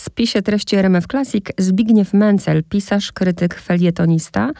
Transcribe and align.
spisie 0.00 0.42
treści 0.42 0.76
RMF 0.76 1.06
Classic 1.06 1.52
Zbigniew 1.58 2.12
Mencel, 2.12 2.62
pisarz, 2.64 3.12
krytyk, 3.12 3.54
felietonista, 3.54 4.50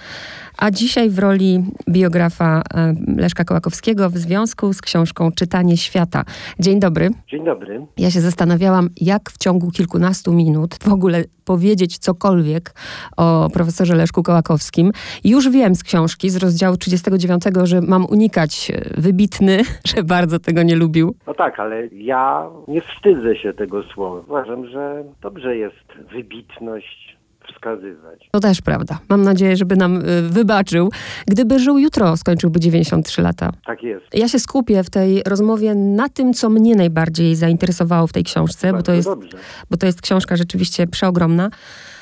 a 0.58 0.70
dzisiaj 0.70 1.10
w 1.10 1.18
roli 1.18 1.64
biografa 1.88 2.62
e, 2.74 2.94
Leszka 3.16 3.44
Kołakowskiego 3.44 4.10
w 4.10 4.16
związku 4.16 4.72
z 4.72 4.82
książką 4.82 5.32
Czytanie 5.32 5.76
świata. 5.76 6.24
Dzień 6.58 6.80
dobry. 6.80 7.10
Dzień 7.28 7.44
dobry. 7.44 7.86
Ja 7.96 8.10
się 8.10 8.20
zastanawiałam, 8.20 8.88
jak 9.00 9.30
w 9.30 9.38
ciągu 9.38 9.70
kilkunastu 9.70 10.32
minut 10.32 10.74
w 10.74 10.92
ogóle 10.92 11.24
powiedzieć 11.44 11.98
cokolwiek 11.98 12.74
o 13.16 13.48
profesorze 13.52 13.94
Leszku 13.96 14.22
Kołakowskim. 14.22 14.92
Już 15.24 15.50
wiem 15.50 15.74
z 15.74 15.84
książki, 15.84 16.30
z 16.30 16.36
rozdziału 16.36 16.76
39, 16.76 17.42
że 17.64 17.80
mam 17.80 18.06
unikać 18.06 18.70
e, 18.70 19.00
wybitny, 19.00 19.62
że 19.94 20.02
bardzo 20.02 20.38
tego 20.38 20.62
nie 20.62 20.76
lubił. 20.76 21.14
No 21.26 21.34
tak, 21.34 21.60
ale 21.60 21.86
ja 21.86 22.46
nie 22.68 22.80
wstydzę 22.80 23.36
się 23.36 23.52
tego 23.52 23.82
słowa. 23.82 24.20
Uważam, 24.28 24.66
że 24.66 25.04
dobrze 25.22 25.56
jest 25.56 25.86
wybitność 26.12 27.19
wskazywać. 27.60 28.28
To 28.32 28.40
też 28.40 28.60
prawda. 28.62 28.98
Mam 29.08 29.22
nadzieję, 29.22 29.56
żeby 29.56 29.76
nam 29.76 29.96
y, 29.96 30.22
wybaczył. 30.22 30.90
Gdyby 31.26 31.58
żył 31.58 31.78
jutro, 31.78 32.16
skończyłby 32.16 32.60
93 32.60 33.22
lata. 33.22 33.52
Tak 33.66 33.82
jest. 33.82 34.06
Ja 34.14 34.28
się 34.28 34.38
skupię 34.38 34.84
w 34.84 34.90
tej 34.90 35.22
rozmowie 35.26 35.74
na 35.74 36.08
tym, 36.08 36.34
co 36.34 36.50
mnie 36.50 36.76
najbardziej 36.76 37.36
zainteresowało 37.36 38.06
w 38.06 38.12
tej 38.12 38.24
książce, 38.24 38.72
bo 38.72 38.82
to, 38.82 38.92
jest, 38.92 39.08
dobrze. 39.08 39.38
bo 39.70 39.76
to 39.76 39.86
jest 39.86 40.02
książka 40.02 40.36
rzeczywiście 40.36 40.86
przeogromna. 40.86 41.50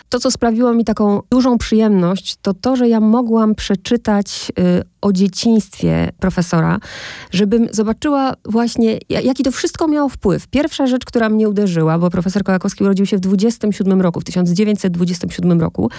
To, 0.09 0.19
co 0.19 0.31
sprawiło 0.31 0.75
mi 0.75 0.85
taką 0.85 1.21
dużą 1.31 1.59
przyjemność, 1.59 2.37
to 2.43 2.55
to, 2.55 2.77
że 2.77 2.89
ja 2.89 3.01
mogłam 3.01 3.55
przeczytać 3.55 4.53
y, 4.59 4.83
o 5.01 5.13
dzieciństwie 5.13 6.09
profesora, 6.21 6.79
żebym 7.31 7.67
zobaczyła 7.71 8.35
właśnie, 8.45 8.99
jaki 9.09 9.43
to 9.43 9.53
wszystko 9.53 9.89
miało 9.89 10.09
wpływ. 10.09 10.49
Pierwsza 10.49 10.87
rzecz, 10.87 11.05
która 11.05 11.29
mnie 11.29 11.49
uderzyła, 11.49 11.99
bo 11.99 12.11
profesor 12.11 12.45
Kołakowski 12.45 12.85
urodził 12.85 13.07
się 13.07 13.17
w 13.17 13.21
27 13.21 14.01
roku, 14.01 14.21
w 14.21 14.25
1927 14.25 15.61
roku 15.61 15.91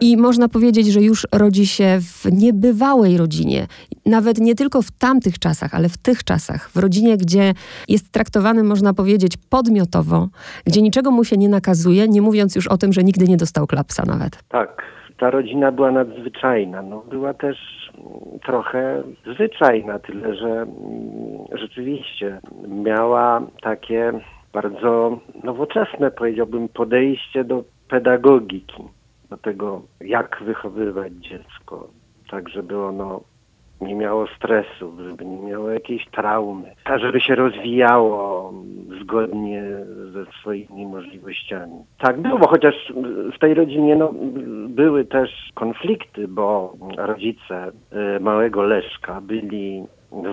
i 0.00 0.16
można 0.16 0.48
powiedzieć, 0.48 0.86
że 0.86 1.02
już 1.02 1.26
rodzi 1.32 1.66
się 1.66 1.98
w 2.00 2.32
niebywałej 2.32 3.16
rodzinie. 3.16 3.66
Nawet 4.06 4.38
nie 4.38 4.54
tylko 4.54 4.82
w 4.82 4.90
tamtych 4.90 5.38
czasach, 5.38 5.74
ale 5.74 5.88
w 5.88 5.98
tych 5.98 6.24
czasach. 6.24 6.70
W 6.70 6.76
rodzinie, 6.76 7.16
gdzie 7.16 7.54
jest 7.88 8.12
traktowany, 8.12 8.62
można 8.62 8.94
powiedzieć, 8.94 9.36
podmiotowo, 9.50 10.28
gdzie 10.64 10.82
niczego 10.82 11.10
mu 11.10 11.24
się 11.24 11.36
nie 11.36 11.48
nakazuje, 11.48 12.08
nie 12.08 12.22
mówiąc 12.22 12.56
już 12.56 12.66
o 12.66 12.78
tym, 12.78 12.92
że 12.92 13.04
nigdy 13.04 13.24
nie 13.24 13.36
dostał 13.36 13.66
klapsa 13.66 14.02
nawet. 14.06 14.38
Tak, 14.48 14.82
ta 15.18 15.30
rodzina 15.30 15.72
była 15.72 15.90
nadzwyczajna. 15.90 16.82
No, 16.82 17.02
była 17.10 17.34
też 17.34 17.56
trochę 18.44 19.02
zwyczajna, 19.34 19.98
tyle 19.98 20.34
że 20.34 20.48
mm, 20.48 20.68
rzeczywiście 21.52 22.40
miała 22.68 23.42
takie 23.62 24.12
bardzo 24.52 25.18
nowoczesne, 25.44 26.10
powiedziałbym, 26.10 26.68
podejście 26.68 27.44
do 27.44 27.64
pedagogiki, 27.88 28.82
do 29.30 29.36
tego, 29.36 29.82
jak 30.00 30.42
wychowywać 30.44 31.12
dziecko, 31.12 31.88
tak 32.30 32.48
żeby 32.48 32.82
ono 32.82 33.20
nie 33.80 33.94
miało 33.94 34.26
stresu, 34.26 34.92
żeby 35.08 35.24
nie 35.24 35.36
miało 35.36 35.70
jakiejś 35.70 36.06
traumy, 36.06 36.74
a 36.84 36.98
żeby 36.98 37.20
się 37.20 37.34
rozwijało 37.34 38.52
zgodnie 39.02 39.62
ze 40.12 40.24
swoimi 40.40 40.86
możliwościami. 40.86 41.84
Tak 41.98 42.20
było, 42.20 42.48
chociaż 42.48 42.92
w 43.34 43.38
tej 43.38 43.54
rodzinie 43.54 43.96
no, 43.96 44.12
były 44.68 45.04
też 45.04 45.30
konflikty, 45.54 46.28
bo 46.28 46.74
rodzice 46.96 47.70
y, 48.16 48.20
małego 48.20 48.62
Leszka 48.62 49.20
byli 49.20 49.84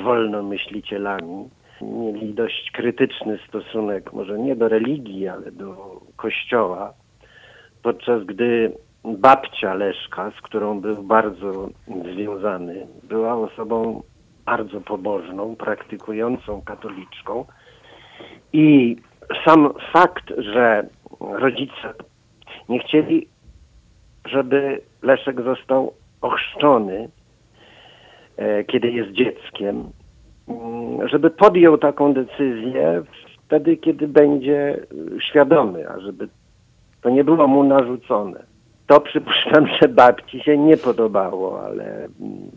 wolnomyślicielami, 0.04 1.50
mieli 1.82 2.34
dość 2.34 2.72
krytyczny 2.72 3.40
stosunek, 3.48 4.14
może 4.14 4.40
nie 4.40 4.56
do 4.56 4.70
religii, 4.70 5.28
ale 5.28 5.52
do 5.52 6.02
kościoła, 6.16 6.94
podczas 7.84 8.24
gdy 8.24 8.72
babcia 9.14 9.74
Leszka, 9.74 10.32
z 10.38 10.42
którą 10.42 10.80
był 10.82 11.04
bardzo 11.04 11.70
związany, 12.14 12.88
była 13.04 13.34
osobą 13.34 14.04
bardzo 14.46 14.82
pobożną, 14.82 15.56
praktykującą 15.56 16.62
katoliczką 16.62 17.46
i 18.54 18.96
sam 19.46 19.74
fakt, 19.94 20.34
że 20.38 20.88
rodzice 21.20 21.94
nie 22.70 22.80
chcieli, 22.80 23.28
żeby 24.26 24.82
Leszek 25.02 25.42
został 25.42 25.94
ochrzczony, 26.22 27.10
e, 28.38 28.64
kiedy 28.64 28.92
jest 28.92 29.12
dzieckiem, 29.12 29.90
mm, 30.48 31.08
żeby 31.08 31.30
podjął 31.30 31.78
taką 31.78 32.14
decyzję 32.14 33.04
wtedy, 33.46 33.78
kiedy 33.78 34.08
będzie 34.08 34.86
świadomy, 35.20 35.90
a 35.90 36.00
żeby 36.00 36.28
to 37.02 37.10
nie 37.10 37.24
było 37.24 37.48
mu 37.48 37.64
narzucone. 37.64 38.55
To 38.88 39.02
przypuszczam, 39.02 39.68
że 39.82 39.88
babci 39.88 40.44
się 40.44 40.58
nie 40.58 40.78
podobało, 40.78 41.66
ale 41.66 42.06
mm, 42.06 42.52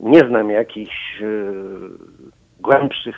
nie 0.00 0.20
znam 0.28 0.50
jakichś 0.50 1.20
y, 1.20 1.52
głębszych 2.60 3.16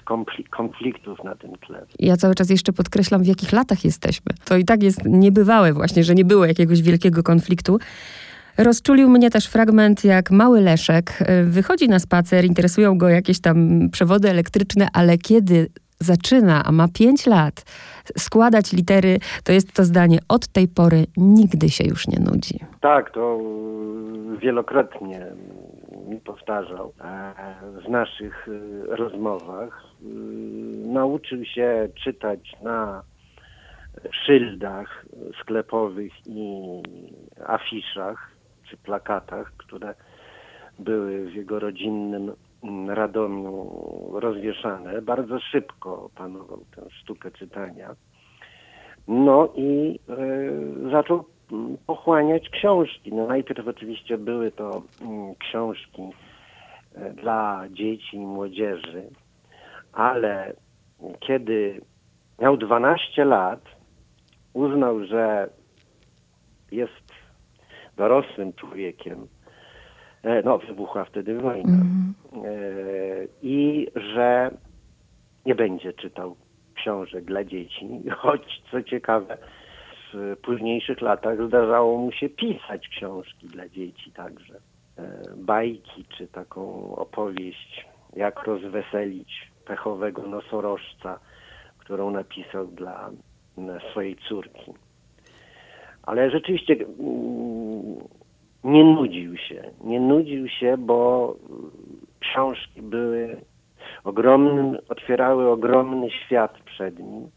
konfliktów 0.50 1.24
na 1.24 1.34
tym 1.34 1.50
tle. 1.66 1.86
Ja 1.98 2.16
cały 2.16 2.34
czas 2.34 2.50
jeszcze 2.50 2.72
podkreślam, 2.72 3.22
w 3.22 3.26
jakich 3.26 3.52
latach 3.52 3.84
jesteśmy. 3.84 4.32
To 4.44 4.56
i 4.56 4.64
tak 4.64 4.82
jest 4.82 5.04
niebywałe 5.04 5.72
właśnie, 5.72 6.04
że 6.04 6.14
nie 6.14 6.24
było 6.24 6.46
jakiegoś 6.46 6.82
wielkiego 6.82 7.22
konfliktu. 7.22 7.78
Rozczulił 8.58 9.08
mnie 9.08 9.30
też 9.30 9.46
fragment, 9.46 10.04
jak 10.04 10.30
mały 10.30 10.60
Leszek 10.60 11.18
y, 11.20 11.44
wychodzi 11.44 11.88
na 11.88 11.98
spacer, 11.98 12.44
interesują 12.44 12.98
go 12.98 13.08
jakieś 13.08 13.40
tam 13.40 13.88
przewody 13.90 14.30
elektryczne, 14.30 14.88
ale 14.92 15.18
kiedy 15.18 15.68
zaczyna, 16.02 16.64
a 16.64 16.72
ma 16.72 16.88
5 16.88 17.26
lat, 17.26 17.64
składać 18.18 18.72
litery, 18.72 19.18
to 19.44 19.52
jest 19.52 19.72
to 19.72 19.84
zdanie 19.84 20.18
od 20.28 20.48
tej 20.48 20.68
pory 20.68 21.06
nigdy 21.16 21.68
się 21.68 21.84
już 21.84 22.08
nie 22.08 22.18
nudzi. 22.20 22.58
Tak, 22.80 23.10
to 23.10 23.40
wielokrotnie 24.38 25.26
mi 26.08 26.20
powtarzał 26.20 26.92
e, 27.00 27.34
w 27.86 27.88
naszych 27.88 28.48
e, 28.48 28.96
rozmowach. 28.96 29.84
E, 29.84 30.04
nauczył 30.88 31.44
się 31.44 31.88
czytać 32.04 32.52
na 32.62 33.02
szyldach 34.26 35.06
sklepowych 35.40 36.12
i 36.26 36.60
afiszach 37.46 38.30
czy 38.70 38.76
plakatach, 38.76 39.52
które 39.56 39.94
były 40.78 41.30
w 41.30 41.34
jego 41.34 41.58
rodzinnym 41.58 42.32
Radomiu 42.88 43.70
rozwieszane. 44.12 45.02
Bardzo 45.02 45.40
szybko 45.40 46.02
opanował 46.02 46.64
tę 46.76 46.90
sztukę 46.90 47.30
czytania. 47.30 47.94
No 49.08 49.48
i 49.56 49.98
y, 50.86 50.90
zaczął 50.90 51.24
pochłaniać 51.86 52.48
książki. 52.48 53.12
No 53.12 53.26
najpierw 53.26 53.68
oczywiście 53.68 54.18
były 54.18 54.50
to 54.52 54.78
y, 54.78 54.82
książki 55.38 56.02
y, 56.02 57.12
dla 57.12 57.64
dzieci 57.70 58.16
i 58.16 58.26
młodzieży, 58.26 59.10
ale 59.92 60.54
kiedy 61.20 61.80
miał 62.40 62.56
12 62.56 63.24
lat, 63.24 63.60
uznał, 64.52 65.04
że 65.04 65.50
jest 66.70 67.12
dorosłym 67.96 68.52
człowiekiem, 68.52 69.26
E, 69.41 69.41
no 70.44 70.58
wybuchła 70.58 71.04
wtedy 71.04 71.34
wojna. 71.34 71.72
Mm. 71.72 72.14
I 73.42 73.88
że 74.14 74.50
nie 75.46 75.54
będzie 75.54 75.92
czytał 75.92 76.36
książek 76.74 77.24
dla 77.24 77.44
dzieci, 77.44 77.88
choć 78.16 78.62
co 78.70 78.82
ciekawe, 78.82 79.38
w 80.12 80.36
późniejszych 80.42 81.00
latach 81.00 81.46
zdarzało 81.46 81.98
mu 81.98 82.12
się 82.12 82.28
pisać 82.28 82.88
książki 82.88 83.46
dla 83.46 83.68
dzieci 83.68 84.12
także. 84.12 84.54
E, 84.98 85.22
bajki 85.36 86.04
czy 86.16 86.28
taką 86.28 86.94
opowieść, 86.96 87.86
jak 88.16 88.42
rozweselić 88.42 89.50
pechowego 89.66 90.22
nosorożca, 90.22 91.18
którą 91.78 92.10
napisał 92.10 92.66
dla 92.66 93.10
swojej 93.90 94.16
córki. 94.28 94.72
Ale 96.02 96.30
rzeczywiście 96.30 96.74
mm, 96.74 97.96
nie 98.64 98.84
nudził 98.84 99.36
się. 99.36 99.70
Nie 99.84 100.00
nudził 100.00 100.48
się, 100.48 100.76
bo 100.78 101.34
książki 102.20 102.82
były 102.82 103.40
ogromnym, 104.04 104.78
otwierały 104.88 105.50
ogromny 105.50 106.10
świat 106.10 106.58
przed 106.64 106.98
nim 106.98 107.30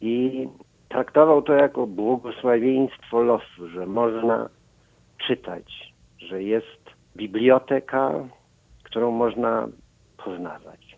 i 0.00 0.48
traktował 0.88 1.42
to 1.42 1.52
jako 1.52 1.86
błogosławieństwo 1.86 3.22
losu, 3.22 3.68
że 3.68 3.86
można 3.86 4.48
czytać, 5.26 5.94
że 6.18 6.42
jest 6.42 6.90
biblioteka, 7.16 8.28
którą 8.82 9.10
można 9.10 9.68
poznawać. 10.24 10.91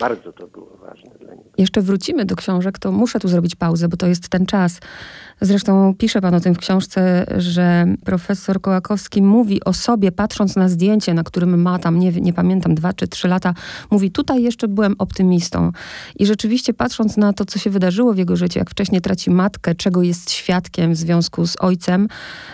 Bardzo 0.00 0.32
to 0.32 0.46
było 0.46 0.76
ważne 0.76 1.10
dla 1.20 1.34
niego. 1.34 1.50
Jeszcze 1.58 1.82
wrócimy 1.82 2.24
do 2.24 2.36
książek, 2.36 2.78
to 2.78 2.92
muszę 2.92 3.20
tu 3.20 3.28
zrobić 3.28 3.56
pauzę, 3.56 3.88
bo 3.88 3.96
to 3.96 4.06
jest 4.06 4.28
ten 4.28 4.46
czas, 4.46 4.80
Zresztą 5.42 5.94
pisze 5.98 6.20
pan 6.20 6.34
o 6.34 6.40
tym 6.40 6.54
w 6.54 6.58
książce, 6.58 7.26
że 7.36 7.86
profesor 8.04 8.60
Kołakowski 8.60 9.22
mówi 9.22 9.64
o 9.64 9.72
sobie, 9.72 10.12
patrząc 10.12 10.56
na 10.56 10.68
zdjęcie, 10.68 11.14
na 11.14 11.24
którym 11.24 11.62
ma 11.62 11.78
tam, 11.78 11.98
nie, 11.98 12.12
nie 12.12 12.32
pamiętam, 12.32 12.74
dwa 12.74 12.92
czy 12.92 13.08
trzy 13.08 13.28
lata, 13.28 13.54
mówi, 13.90 14.10
tutaj 14.10 14.42
jeszcze 14.42 14.68
byłem 14.68 14.94
optymistą. 14.98 15.72
I 16.18 16.26
rzeczywiście 16.26 16.74
patrząc 16.74 17.16
na 17.16 17.32
to, 17.32 17.44
co 17.44 17.58
się 17.58 17.70
wydarzyło 17.70 18.12
w 18.14 18.18
jego 18.18 18.36
życiu, 18.36 18.58
jak 18.58 18.70
wcześniej 18.70 19.00
traci 19.00 19.30
matkę, 19.30 19.74
czego 19.74 20.02
jest 20.02 20.30
świadkiem 20.30 20.92
w 20.92 20.96
związku 20.96 21.46
z 21.46 21.56
ojcem, 21.60 22.08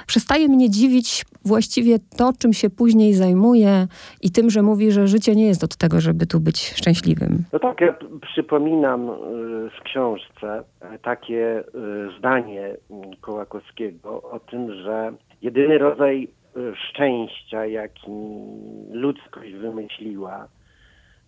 przestaje 0.06 0.48
mnie 0.48 0.70
dziwić 0.70 1.26
właściwie 1.44 1.98
to, 1.98 2.32
czym 2.38 2.52
się 2.52 2.70
później 2.70 3.14
zajmuje 3.14 3.88
i 4.22 4.30
tym, 4.30 4.50
że 4.50 4.62
mówi, 4.62 4.92
że 4.92 5.08
życie 5.08 5.36
nie 5.36 5.46
jest 5.46 5.64
od 5.64 5.76
tego, 5.76 6.00
żeby 6.00 6.26
tu 6.26 6.40
być 6.40 6.74
szczęśliwym. 6.76 7.35
No 7.52 7.58
tak, 7.58 7.80
ja 7.80 7.94
przypominam 8.22 9.10
y, 9.10 9.14
w 9.70 9.82
książce 9.82 10.62
e, 10.80 10.98
takie 10.98 11.58
y, 11.60 11.64
zdanie 12.18 12.76
Kołakowskiego 13.20 14.22
o 14.22 14.40
tym, 14.40 14.74
że 14.74 15.12
jedyny 15.42 15.78
rodzaj 15.78 16.28
y, 16.56 16.76
szczęścia, 16.76 17.66
jaki 17.66 18.10
ludzkość 18.90 19.52
wymyśliła, 19.52 20.48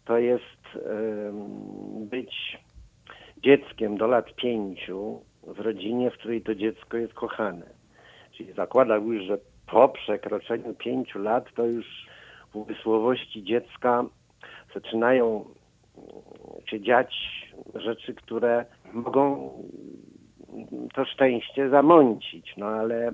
to 0.04 0.18
jest 0.18 0.44
być 2.00 2.58
dzieckiem 3.42 3.96
do 3.96 4.06
lat 4.06 4.34
pięciu 4.34 5.20
w 5.46 5.60
rodzinie, 5.60 6.10
w 6.10 6.14
której 6.14 6.42
to 6.42 6.54
dziecko 6.54 6.96
jest 6.96 7.14
kochane. 7.14 7.66
Czyli 8.32 8.52
zakładał 8.52 9.12
już, 9.12 9.24
że 9.24 9.38
po 9.66 9.88
przekroczeniu 9.88 10.74
pięciu 10.74 11.18
lat 11.18 11.44
to 11.54 11.66
już 11.66 11.86
umysłowości 12.54 13.44
dziecka 13.44 14.04
zaczynają 14.74 15.44
się 16.66 16.80
dziać 16.80 17.14
rzeczy, 17.74 18.14
które 18.14 18.64
mogą 18.92 19.50
to 20.94 21.04
szczęście 21.04 21.68
zamącić. 21.68 22.54
No 22.56 22.66
ale 22.66 23.12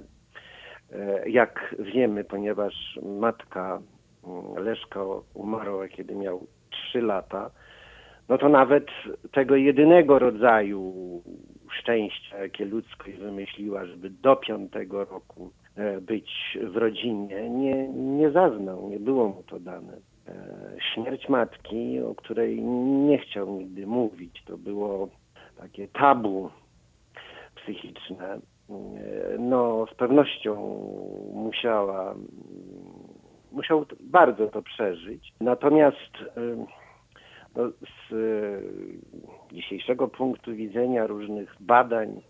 e, 0.93 1.29
jak 1.29 1.75
wiemy, 1.79 2.25
ponieważ 2.25 2.99
matka 3.03 3.81
mm, 4.27 4.65
Leszka 4.65 5.01
umarła, 5.35 5.89
kiedy 5.89 6.15
miał 6.15 6.47
trzy 6.71 7.01
lata, 7.01 7.51
no 8.29 8.39
to 8.39 8.49
nawet 8.49 8.87
tego 9.33 9.57
jedynego 9.57 10.19
rodzaju 10.19 10.93
szczęścia, 11.71 12.39
jakie 12.39 12.65
ludzkość 12.65 13.17
wymyśliła, 13.17 13.87
żeby 13.87 14.11
do 14.11 14.37
piątego 14.37 15.05
roku 15.05 15.51
e, 15.77 16.01
być 16.01 16.59
w 16.63 16.77
rodzinie, 16.77 17.51
nie, 17.51 17.89
nie 17.89 18.31
zaznał, 18.31 18.89
nie 18.89 19.01
było 19.01 19.29
mu 19.29 19.43
to 19.43 19.61
dane. 19.61 20.14
E, 20.29 20.35
śmierć 20.95 21.29
matki, 21.29 22.01
o 22.01 22.15
której 22.15 22.63
nie 22.63 23.19
chciał 23.19 23.51
nigdy 23.51 23.87
mówić, 23.87 24.43
to 24.47 24.59
było 24.59 25.09
takie 25.57 25.89
tabu 25.89 26.51
psychiczne. 27.55 28.35
E, 28.35 28.41
no, 29.39 29.87
z 29.93 29.95
pewnością 29.95 30.55
musiała, 31.35 32.15
musiał 33.53 33.87
bardzo 34.01 34.47
to 34.47 34.63
przeżyć. 34.63 35.33
Natomiast 35.41 36.13
no, 37.57 37.71
z 37.71 38.13
e, 38.13 39.55
dzisiejszego 39.55 40.09
punktu 40.09 40.55
widzenia 40.55 41.07
różnych 41.07 41.57
badań 41.61 42.21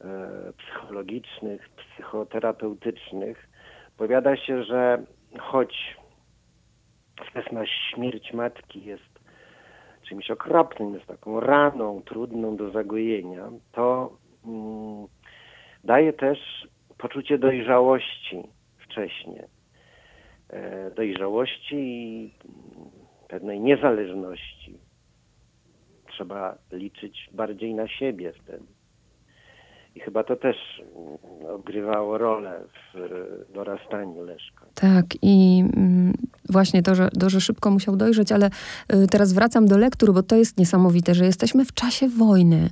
e, 0.00 0.52
psychologicznych, 0.52 1.68
psychoterapeutycznych, 1.68 3.48
powiada 3.96 4.36
się, 4.36 4.64
że 4.64 5.02
choć 5.38 5.96
wczesna 7.20 7.66
śmierć 7.66 8.32
matki 8.32 8.84
jest 8.84 9.20
czymś 10.02 10.30
okropnym, 10.30 10.94
jest 10.94 11.06
taką 11.06 11.40
raną 11.40 12.02
trudną 12.02 12.56
do 12.56 12.70
zagojenia, 12.70 13.50
to 13.72 14.16
mm, 14.44 15.06
daje 15.84 16.12
też 16.12 16.38
poczucie 16.98 17.38
dojrzałości 17.38 18.42
wcześnie. 18.78 19.46
E, 20.48 20.90
dojrzałości 20.90 21.76
i 21.76 22.34
pewnej 23.28 23.60
niezależności. 23.60 24.78
Trzeba 26.08 26.58
liczyć 26.72 27.28
bardziej 27.32 27.74
na 27.74 27.88
siebie 27.88 28.32
wtedy. 28.32 28.73
I 29.94 30.00
chyba 30.00 30.24
to 30.24 30.36
też 30.36 30.56
odgrywało 31.54 32.18
rolę 32.18 32.60
w 32.94 33.52
dorastaniu 33.54 34.22
Leszka. 34.22 34.66
Tak, 34.74 35.04
i 35.22 35.64
mm, 35.76 36.14
właśnie 36.48 36.82
to 36.82 36.94
że, 36.94 37.08
to, 37.20 37.30
że 37.30 37.40
szybko 37.40 37.70
musiał 37.70 37.96
dojrzeć, 37.96 38.32
ale 38.32 38.50
y, 38.92 39.06
teraz 39.06 39.32
wracam 39.32 39.66
do 39.66 39.78
lektur, 39.78 40.14
bo 40.14 40.22
to 40.22 40.36
jest 40.36 40.58
niesamowite, 40.58 41.14
że 41.14 41.24
jesteśmy 41.24 41.64
w 41.64 41.72
czasie 41.72 42.08
wojny, 42.08 42.70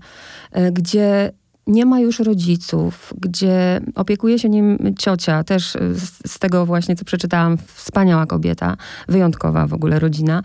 y, 0.56 0.72
gdzie 0.72 1.32
nie 1.66 1.86
ma 1.86 2.00
już 2.00 2.18
rodziców, 2.18 3.14
gdzie 3.20 3.80
opiekuje 3.94 4.38
się 4.38 4.48
nim 4.48 4.94
ciocia, 4.98 5.44
też 5.44 5.72
z, 5.72 6.30
z, 6.32 6.38
tego 6.38 6.66
właśnie, 6.66 6.96
co 6.96 7.04
przeczytałam, 7.04 7.58
wspaniała 7.58 8.26
kobieta, 8.26 8.76
wyjątkowa 9.08 9.66
w 9.66 9.72
ogóle 9.72 9.98
rodzina. 9.98 10.42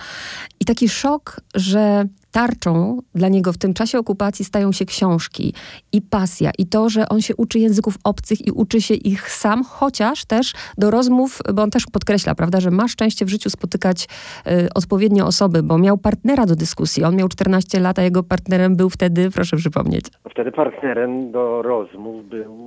I 0.59 0.65
taki 0.65 0.89
szok, 0.89 1.41
że 1.56 2.06
tarczą 2.38 3.00
dla 3.16 3.28
niego 3.28 3.54
w 3.54 3.57
tym 3.57 3.74
czasie 3.74 4.00
okupacji 4.00 4.45
stają 4.45 4.72
się 4.72 4.86
książki 4.86 5.54
i 5.94 6.01
pasja 6.01 6.51
i 6.57 6.66
to, 6.66 6.89
że 6.89 7.10
on 7.10 7.22
się 7.22 7.36
uczy 7.36 7.60
języków 7.60 7.95
obcych 8.04 8.48
i 8.48 8.51
uczy 8.51 8.81
się 8.81 8.94
ich 8.94 9.31
sam, 9.31 9.63
chociaż 9.63 10.25
też 10.25 10.54
do 10.78 10.92
rozmów, 10.92 11.39
bo 11.54 11.62
on 11.62 11.69
też 11.69 11.86
podkreśla, 11.94 12.36
prawda, 12.36 12.60
że 12.60 12.72
ma 12.72 12.88
szczęście 12.88 13.25
w 13.25 13.30
życiu 13.30 13.50
spotykać 13.50 14.07
y, 14.48 14.68
odpowiednie 14.75 15.25
osoby, 15.25 15.63
bo 15.63 15.78
miał 15.78 15.98
partnera 15.98 16.45
do 16.45 16.56
dyskusji. 16.56 17.04
On 17.04 17.16
miał 17.16 17.28
14 17.28 17.80
lat, 17.80 18.00
a 18.00 18.04
jego 18.04 18.24
partnerem 18.24 18.75
był 18.75 18.90
wtedy, 18.90 19.31
proszę 19.31 19.57
przypomnieć. 19.57 20.06
Wtedy 20.31 20.51
partnerem 20.51 21.31
do 21.31 21.62
rozmów 21.62 22.30
był 22.30 22.57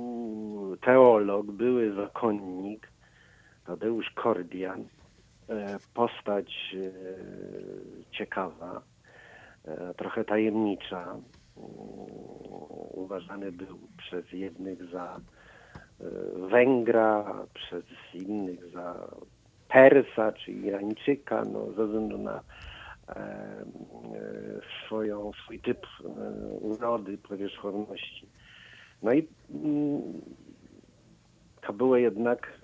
teolog, 0.81 1.45
były 1.51 1.93
zakonnik 1.93 2.87
Tadeusz 3.65 4.09
Kordian, 4.15 4.83
e, 5.49 5.77
postać 5.93 6.75
e, 6.75 6.91
ciekawa 8.11 8.90
trochę 9.97 10.23
tajemnicza. 10.23 11.01
Mm, 11.57 11.71
uważany 12.91 13.51
był 13.51 13.79
przez 13.97 14.31
jednych 14.31 14.83
za 14.85 15.19
e, 15.99 16.05
Węgra, 16.47 17.33
przez 17.53 17.83
innych 18.13 18.71
za 18.71 19.07
Persa 19.67 20.31
czy 20.31 20.51
Irańczyka, 20.51 21.43
no, 21.45 21.71
ze 21.71 21.85
względu 21.85 22.17
na 22.17 22.41
e, 23.09 23.65
swoją, 24.85 25.31
swój 25.43 25.59
typ 25.59 25.87
urody, 26.61 27.17
powierzchowności. 27.17 28.27
No 29.03 29.13
i 29.13 29.27
mm, 29.53 30.01
to 31.61 31.73
było 31.73 31.97
jednak 31.97 32.61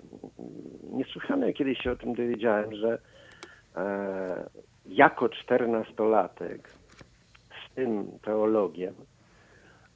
niesłychane, 0.92 1.52
kiedyś 1.52 1.78
się 1.78 1.92
o 1.92 1.96
tym 1.96 2.14
dowiedziałem, 2.14 2.74
że 2.74 2.98
jako 4.86 5.28
czternastolatek 5.28 6.77
tym 7.78 8.18
teologiem, 8.22 8.94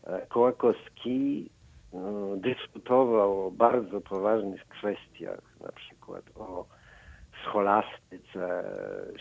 e, 0.04 0.26
Kołakowski 0.26 1.50
no, 1.92 2.36
dyskutował 2.36 3.46
o 3.46 3.50
bardzo 3.50 4.00
poważnych 4.00 4.64
kwestiach, 4.68 5.40
na 5.60 5.72
przykład 5.72 6.24
o 6.34 6.66
scholastyce 7.44 8.64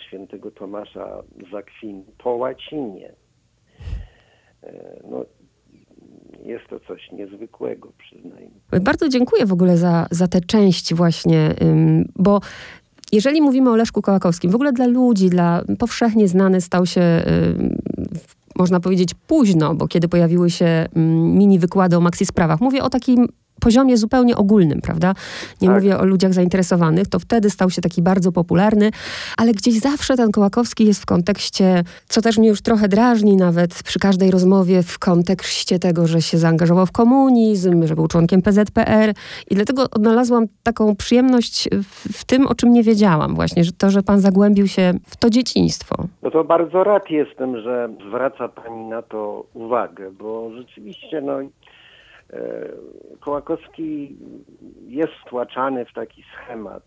świętego 0.07 0.51
Tomasza 0.51 1.23
z 1.51 1.53
Akwinu 1.53 2.03
po 2.17 2.29
łacinie. 2.29 3.13
E, 4.63 4.73
no, 5.09 5.25
jest 6.45 6.67
to 6.67 6.79
coś 6.79 7.11
niezwykłego, 7.11 7.91
przyznajmy. 7.97 8.51
Bardzo 8.81 9.09
dziękuję 9.09 9.45
w 9.45 9.53
ogóle 9.53 9.77
za, 9.77 10.07
za 10.11 10.27
tę 10.27 10.41
część 10.41 10.93
właśnie, 10.93 11.55
bo 12.15 12.39
jeżeli 13.11 13.41
mówimy 13.41 13.69
o 13.69 13.75
Leszku 13.75 14.01
Kołakowskim, 14.01 14.51
w 14.51 14.55
ogóle 14.55 14.73
dla 14.73 14.87
ludzi, 14.87 15.29
dla 15.29 15.63
powszechnie 15.79 16.27
znany 16.27 16.61
stał 16.61 16.85
się 16.85 17.01
można 18.61 18.79
powiedzieć 18.79 19.13
późno, 19.27 19.75
bo 19.75 19.87
kiedy 19.87 20.07
pojawiły 20.07 20.49
się 20.49 20.65
mm, 20.65 21.37
mini 21.37 21.59
wykłady 21.59 21.97
o 21.97 22.01
maxi 22.01 22.25
sprawach. 22.25 22.61
Mówię 22.61 22.83
o 22.83 22.89
takim 22.89 23.27
poziomie 23.61 23.97
zupełnie 23.97 24.35
ogólnym, 24.37 24.81
prawda? 24.81 25.13
Nie 25.61 25.67
tak. 25.67 25.77
mówię 25.77 25.97
o 25.97 26.05
ludziach 26.05 26.33
zainteresowanych, 26.33 27.07
to 27.07 27.19
wtedy 27.19 27.49
stał 27.49 27.69
się 27.69 27.81
taki 27.81 28.01
bardzo 28.01 28.31
popularny, 28.31 28.91
ale 29.37 29.51
gdzieś 29.51 29.79
zawsze 29.79 30.17
ten 30.17 30.31
Kołakowski 30.31 30.85
jest 30.85 31.01
w 31.01 31.05
kontekście, 31.05 31.83
co 32.07 32.21
też 32.21 32.37
mnie 32.37 32.47
już 32.47 32.61
trochę 32.61 32.87
drażni 32.87 33.35
nawet 33.35 33.83
przy 33.83 33.99
każdej 33.99 34.31
rozmowie, 34.31 34.83
w 34.83 34.99
kontekście 34.99 35.79
tego, 35.79 36.07
że 36.07 36.21
się 36.21 36.37
zaangażował 36.37 36.85
w 36.85 36.91
komunizm, 36.91 37.87
że 37.87 37.95
był 37.95 38.07
członkiem 38.07 38.41
PZPR 38.41 39.13
i 39.49 39.55
dlatego 39.55 39.83
odnalazłam 39.91 40.45
taką 40.63 40.95
przyjemność 40.95 41.69
w, 42.13 42.25
tym, 42.25 42.47
o 42.47 42.55
czym 42.55 42.73
nie 42.73 42.83
wiedziałam 42.83 43.35
właśnie, 43.35 43.63
że 43.63 43.71
to, 43.71 43.89
że 43.89 44.03
pan 44.03 44.19
zagłębił 44.19 44.67
się 44.67 44.93
w 45.05 45.17
to 45.17 45.29
dzieciństwo. 45.29 45.95
No 46.23 46.31
to 46.31 46.43
bardzo 46.43 46.83
rad 46.83 47.09
jestem, 47.09 47.61
że 47.61 47.89
zwraca 48.07 48.47
pani 48.47 48.85
na 48.85 49.01
to 49.01 49.45
uwagę, 49.53 50.11
bo 50.11 50.49
rzeczywiście 50.57 51.21
no 51.21 51.39
Kołakowski 53.19 54.17
jest 54.87 55.13
wtłaczany 55.13 55.85
w 55.85 55.93
taki 55.93 56.23
schemat 56.23 56.83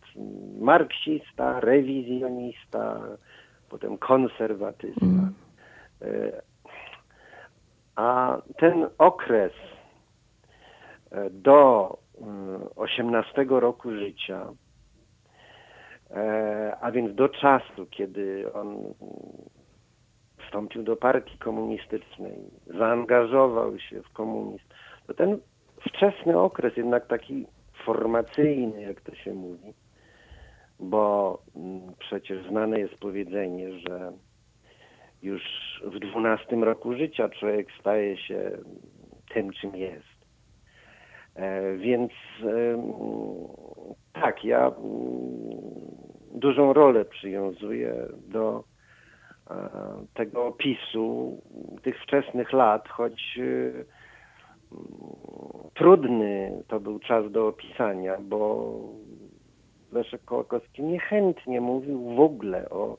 marksista, 0.61 1.61
rewizjonista, 1.61 3.01
potem 3.69 3.99
konserwatysta. 3.99 5.07
Mm. 5.07 5.35
E, 6.03 6.43
a 7.97 8.39
ten 8.57 8.89
okres 8.99 9.53
e, 11.11 11.31
do 11.31 11.99
18 12.77 13.43
mm, 13.43 13.49
roku 13.61 13.91
życia, 13.91 14.53
e, 16.11 16.77
a 16.81 16.91
więc 16.93 17.15
do 17.15 17.29
czasu, 17.29 17.87
kiedy 17.91 18.53
on 18.53 18.95
wstąpił 20.47 20.83
do 20.83 20.97
partii 20.97 21.39
komunistycznej, 21.39 22.39
zaangażował 22.67 23.79
się 23.79 24.03
w 24.03 24.13
komunizm, 24.13 24.65
to 25.07 25.15
ten 25.15 25.39
wczesny 25.89 26.39
okres, 26.39 26.77
jednak 26.77 27.07
taki 27.07 27.47
formacyjny, 27.85 28.83
jak 28.83 29.01
to 29.01 29.15
się 29.15 29.35
mówi, 29.35 29.75
bo 30.81 31.39
mm, 31.57 31.81
przecież 31.99 32.49
znane 32.49 32.81
jest 32.81 32.95
powiedzenie, 32.95 33.79
że 33.79 34.13
już 35.23 35.43
w 35.85 35.99
dwunastym 35.99 36.65
roku 36.65 36.95
życia 36.95 37.29
człowiek 37.29 37.69
staje 37.81 38.17
się 38.17 38.51
tym, 39.35 39.53
czym 39.53 39.77
jest. 39.77 40.15
E, 41.35 41.77
więc 41.77 42.13
tak, 44.13 44.45
ja 44.45 44.67
mm, 44.67 44.75
dużą 46.35 46.73
rolę 46.73 47.05
przywiązuję 47.05 47.95
do 48.29 48.65
tego 50.15 50.47
opisu 50.47 51.43
tych 51.83 52.03
wczesnych 52.03 52.53
lat, 52.53 52.89
choć 52.89 53.39
e, 53.39 53.85
trudny 55.75 56.63
to 56.69 56.81
był 56.81 56.99
czas 56.99 57.33
do 57.33 57.49
opisania, 57.49 58.19
bo 58.21 58.71
Leszek 59.93 60.25
Kołakowski 60.25 60.83
niechętnie 60.83 61.61
mówił 61.61 62.15
w 62.15 62.21
ogóle 62.21 62.71
o 62.71 62.97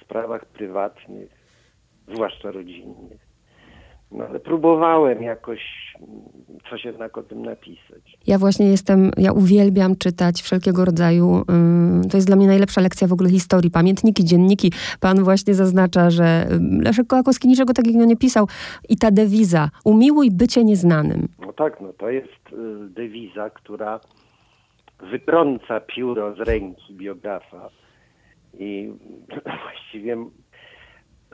sprawach 0.00 0.46
prywatnych, 0.46 1.30
zwłaszcza 2.08 2.50
rodzinnych. 2.50 3.25
No 4.12 4.24
ale 4.24 4.40
próbowałem 4.40 5.22
jakoś 5.22 5.60
coś 6.70 6.84
jednak 6.84 7.18
o 7.18 7.22
tym 7.22 7.42
napisać. 7.42 8.18
Ja 8.26 8.38
właśnie 8.38 8.66
jestem, 8.66 9.10
ja 9.16 9.32
uwielbiam 9.32 9.96
czytać 9.96 10.42
wszelkiego 10.42 10.84
rodzaju, 10.84 11.42
yy, 12.02 12.08
to 12.10 12.16
jest 12.16 12.26
dla 12.26 12.36
mnie 12.36 12.46
najlepsza 12.46 12.80
lekcja 12.80 13.08
w 13.08 13.12
ogóle 13.12 13.30
historii, 13.30 13.70
pamiętniki, 13.70 14.24
dzienniki. 14.24 14.72
Pan 15.00 15.24
właśnie 15.24 15.54
zaznacza, 15.54 16.10
że 16.10 16.46
Leszek 16.80 17.06
Kołakowski 17.06 17.48
niczego 17.48 17.72
takiego 17.72 18.04
nie 18.04 18.16
pisał 18.16 18.46
i 18.88 18.96
ta 18.96 19.10
dewiza, 19.10 19.70
umiłuj 19.84 20.30
bycie 20.30 20.64
nieznanym. 20.64 21.28
No 21.38 21.52
tak, 21.52 21.80
no 21.80 21.92
to 21.92 22.10
jest 22.10 22.52
y, 22.52 22.88
dewiza, 22.90 23.50
która 23.50 24.00
wytrąca 25.10 25.80
pióro 25.80 26.34
z 26.34 26.38
ręki 26.38 26.94
biografa 26.94 27.70
i 28.58 28.92
właściwie 29.62 30.16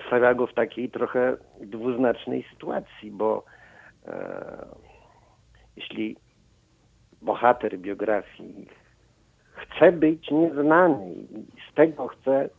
stawia 0.06 0.34
go 0.34 0.46
w 0.46 0.54
takiej 0.54 0.90
trochę 0.90 1.36
dwuznacznej 1.60 2.44
sytuacji, 2.52 3.10
bo 3.10 3.44
e, 4.06 4.66
jeśli 5.76 6.16
bohater 7.22 7.78
biografii 7.78 8.68
chce 9.52 9.92
być 9.92 10.30
nieznany 10.30 11.12
i 11.12 11.46
z 11.70 11.74
tego 11.74 12.08
chce 12.08 12.50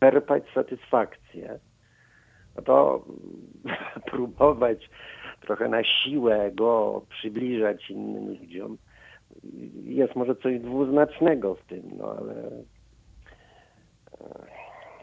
czerpać 0.00 0.42
satysfakcję, 0.54 1.58
no 2.56 2.62
to 2.62 3.04
próbować 4.10 4.90
trochę 5.40 5.68
na 5.68 5.84
siłę 5.84 6.50
go 6.54 7.02
przybliżać 7.08 7.90
innym 7.90 8.28
ludziom. 8.28 8.78
Jest 9.84 10.16
może 10.16 10.36
coś 10.36 10.60
dwuznacznego 10.60 11.54
w 11.54 11.64
tym, 11.64 11.82
no 11.98 12.16
ale 12.18 12.34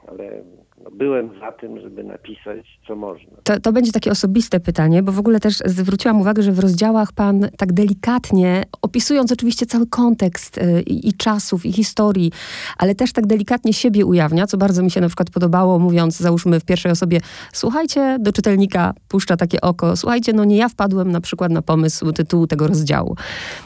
ale 0.07 0.43
no, 0.57 0.64
byłem 0.97 1.29
za 1.39 1.51
tym, 1.51 1.79
żeby 1.79 2.03
napisać, 2.03 2.79
co 2.87 2.95
można. 2.95 3.37
To, 3.43 3.59
to 3.59 3.71
będzie 3.71 3.91
takie 3.91 4.11
osobiste 4.11 4.59
pytanie, 4.59 5.03
bo 5.03 5.11
w 5.11 5.19
ogóle 5.19 5.39
też 5.39 5.57
zwróciłam 5.65 6.21
uwagę, 6.21 6.43
że 6.43 6.51
w 6.51 6.59
rozdziałach 6.59 7.13
pan 7.13 7.47
tak 7.57 7.73
delikatnie, 7.73 8.63
opisując 8.81 9.31
oczywiście 9.31 9.65
cały 9.65 9.87
kontekst 9.87 10.57
y, 10.57 10.81
i, 10.81 11.09
i 11.09 11.13
czasów, 11.13 11.65
i 11.65 11.73
historii, 11.73 12.31
ale 12.77 12.95
też 12.95 13.13
tak 13.13 13.27
delikatnie 13.27 13.73
siebie 13.73 14.05
ujawnia, 14.05 14.47
co 14.47 14.57
bardzo 14.57 14.83
mi 14.83 14.91
się 14.91 15.01
na 15.01 15.07
przykład 15.07 15.29
podobało, 15.29 15.79
mówiąc, 15.79 16.17
załóżmy 16.17 16.59
w 16.59 16.65
pierwszej 16.65 16.91
osobie, 16.91 17.19
słuchajcie, 17.53 18.17
do 18.19 18.31
czytelnika 18.31 18.93
puszcza 19.07 19.37
takie 19.37 19.61
oko, 19.61 19.95
słuchajcie, 19.95 20.33
no 20.33 20.45
nie 20.45 20.57
ja 20.57 20.69
wpadłem 20.69 21.11
na 21.11 21.21
przykład 21.21 21.51
na 21.51 21.61
pomysł 21.61 22.11
tytułu 22.11 22.47
tego 22.47 22.67
rozdziału. 22.67 23.15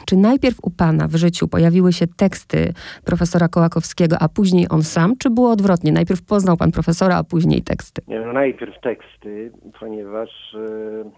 Czy 0.06 0.16
najpierw 0.16 0.56
u 0.62 0.70
pana 0.70 1.08
w 1.08 1.16
życiu 1.16 1.48
pojawiły 1.48 1.92
się 1.92 2.06
teksty 2.06 2.74
profesora 3.04 3.48
Kołakowskiego, 3.48 4.16
a 4.18 4.28
później 4.28 4.66
on 4.70 4.82
sam, 4.82 5.16
czy 5.16 5.30
było 5.30 5.50
odwrotnie? 5.50 5.92
Najpierw 5.92 6.22
poznał 6.22 6.56
pan 6.56 6.72
profesora, 6.72 7.19
a 7.20 7.24
później 7.24 7.62
teksty? 7.62 8.02
No 8.08 8.32
najpierw 8.32 8.80
teksty, 8.80 9.52
ponieważ 9.80 10.54
e, 10.54 11.10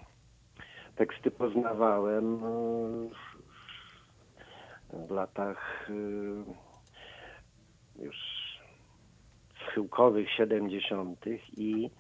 teksty 0.96 1.30
poznawałem 1.30 2.44
e, 2.44 3.08
w 5.06 5.10
latach 5.10 5.90
e, 5.90 5.92
już 8.04 8.16
schyłkowych, 9.66 10.30
70. 10.30 11.18
i 11.56 11.90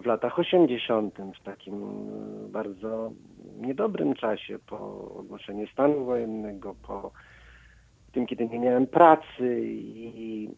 w 0.00 0.06
latach 0.06 0.38
80. 0.38 1.18
w 1.40 1.44
takim 1.44 1.74
bardzo 2.48 3.12
niedobrym 3.60 4.14
czasie 4.14 4.58
po 4.58 4.78
ogłoszeniu 5.18 5.66
stanu 5.66 6.04
wojennego, 6.04 6.74
po 6.86 7.12
tym, 8.12 8.26
kiedy 8.26 8.48
nie 8.48 8.58
miałem 8.58 8.86
pracy 8.86 9.60
i 9.64 10.50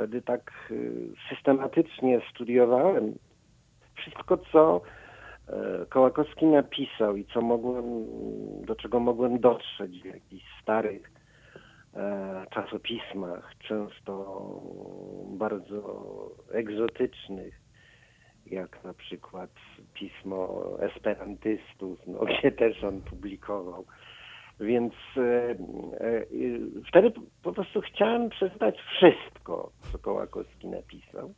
wtedy 0.00 0.22
tak 0.22 0.52
y, 0.70 1.12
systematycznie 1.28 2.20
studiowałem 2.30 3.14
wszystko, 3.94 4.38
co 4.52 4.80
e, 5.48 5.86
Kołakowski 5.86 6.46
napisał 6.46 7.16
i 7.16 7.24
co 7.24 7.40
mogłem, 7.40 7.84
do 8.64 8.76
czego 8.76 9.00
mogłem 9.00 9.40
dotrzeć 9.40 10.02
w 10.02 10.04
jakichś 10.04 10.44
starych 10.62 11.10
e, 11.94 12.46
czasopismach, 12.50 13.52
często 13.68 14.40
bardzo 15.26 15.82
egzotycznych, 16.52 17.60
jak 18.46 18.84
na 18.84 18.94
przykład 18.94 19.50
pismo 19.94 20.64
esperantystów, 20.78 21.98
no, 22.06 22.18
gdzie 22.38 22.52
też 22.52 22.84
on 22.84 23.00
publikował 23.00 23.84
więc 24.60 24.94
e, 25.16 25.50
e, 25.50 25.56
wtedy 26.88 27.12
po 27.42 27.52
prostu 27.52 27.80
chciałem 27.80 28.28
przeczytać 28.28 28.78
wszystko, 28.78 29.70
co 29.92 29.98
Kołakowski 29.98 30.68
napisał. 30.68 31.34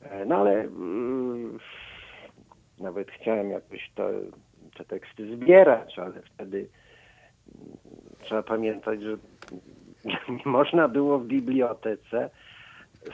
E, 0.00 0.24
no 0.24 0.36
ale 0.36 0.60
mm, 0.60 1.58
nawet 2.80 3.10
chciałem 3.10 3.50
jakoś 3.50 3.90
to, 3.94 4.10
te 4.76 4.84
teksty 4.84 5.36
zbierać, 5.36 5.98
ale 5.98 6.22
wtedy 6.22 6.58
mm, 6.58 7.76
trzeba 8.20 8.42
pamiętać, 8.42 9.02
że 9.02 9.16
nie 10.44 10.52
można 10.52 10.88
było 10.88 11.18
w 11.18 11.26
bibliotece 11.26 12.30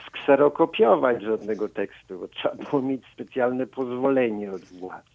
skserokopiować 0.07 1.23
żadnego 1.23 1.69
tekstu, 1.69 2.19
bo 2.19 2.27
trzeba 2.27 2.55
było 2.55 2.81
mieć 2.81 3.01
specjalne 3.13 3.67
pozwolenie 3.67 4.51
od 4.51 4.61
władz. 4.61 5.14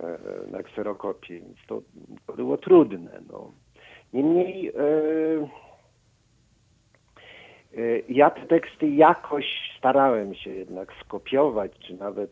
E, 0.00 0.50
na 0.50 0.62
kserokopie, 0.62 1.40
więc 1.40 1.56
to, 1.66 1.82
było 2.36 2.56
trudne. 2.56 3.20
No. 3.32 3.52
Niemniej 4.12 4.68
e, 4.68 4.72
e, 7.78 7.98
ja 8.08 8.30
te 8.30 8.46
teksty 8.46 8.88
jakoś 8.88 9.44
starałem 9.78 10.34
się 10.34 10.50
jednak 10.50 10.92
skopiować, 11.04 11.72
czy 11.78 11.94
nawet 11.94 12.30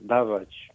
dawać. 0.00 0.68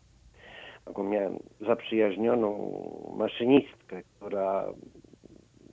Taką 0.86 1.04
miałem 1.04 1.40
zaprzyjaźnioną 1.62 2.72
maszynistkę, 3.18 4.02
która 4.04 4.66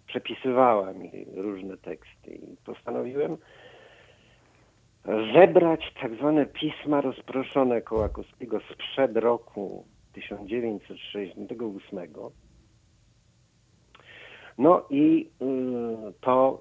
przepisywała 0.06 0.92
mi 0.92 1.26
różne 1.34 1.76
teksty 1.76 2.30
i 2.30 2.56
postanowiłem 2.64 3.36
zebrać 5.34 5.94
tak 6.02 6.14
zwane 6.14 6.46
pisma 6.46 7.00
rozproszone 7.00 7.82
Kołakowskiego 7.82 8.60
sprzed 8.60 9.16
roku 9.16 9.84
1968. 10.20 12.08
No 14.58 14.86
i 14.90 15.30
y, 15.42 16.12
to 16.20 16.60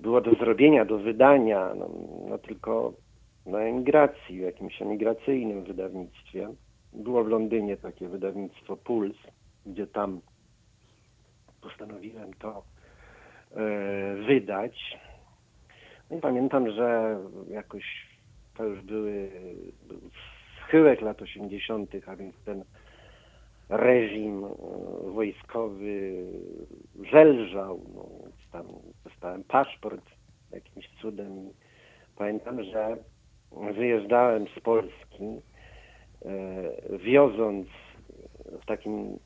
y, 0.00 0.02
było 0.02 0.20
do 0.20 0.34
zrobienia, 0.34 0.84
do 0.84 0.98
wydania, 0.98 1.74
no, 1.74 1.90
no 2.28 2.38
tylko 2.38 2.92
na 3.46 3.58
emigracji, 3.58 4.38
w 4.38 4.42
jakimś 4.42 4.82
emigracyjnym 4.82 5.64
wydawnictwie. 5.64 6.48
Było 6.92 7.24
w 7.24 7.28
Londynie 7.28 7.76
takie 7.76 8.08
wydawnictwo 8.08 8.76
Puls, 8.76 9.16
gdzie 9.66 9.86
tam 9.86 10.20
postanowiłem 11.60 12.34
to 12.34 12.62
e, 13.56 14.14
wydać. 14.14 14.98
No 16.10 16.16
i 16.16 16.20
pamiętam, 16.20 16.70
że 16.70 17.18
jakoś 17.48 17.84
to 18.56 18.64
już 18.64 18.82
były, 18.82 19.30
był 19.88 20.00
schyłek 20.66 21.00
lat 21.00 21.22
80., 21.22 21.90
a 22.06 22.16
więc 22.16 22.34
ten 22.44 22.64
reżim 23.68 24.44
e, 24.44 24.50
wojskowy 25.10 26.24
zelżał. 27.12 27.80
No, 27.94 28.08
tam 28.52 28.66
dostałem 29.04 29.44
paszport 29.44 30.04
jakimś 30.52 30.88
cudem 31.00 31.50
pamiętam, 32.16 32.64
że 32.64 32.96
wyjeżdżałem 33.74 34.46
z 34.56 34.60
Polski 34.60 35.40
wioząc 37.04 37.68
w 38.62 38.66
takim, 38.66 39.18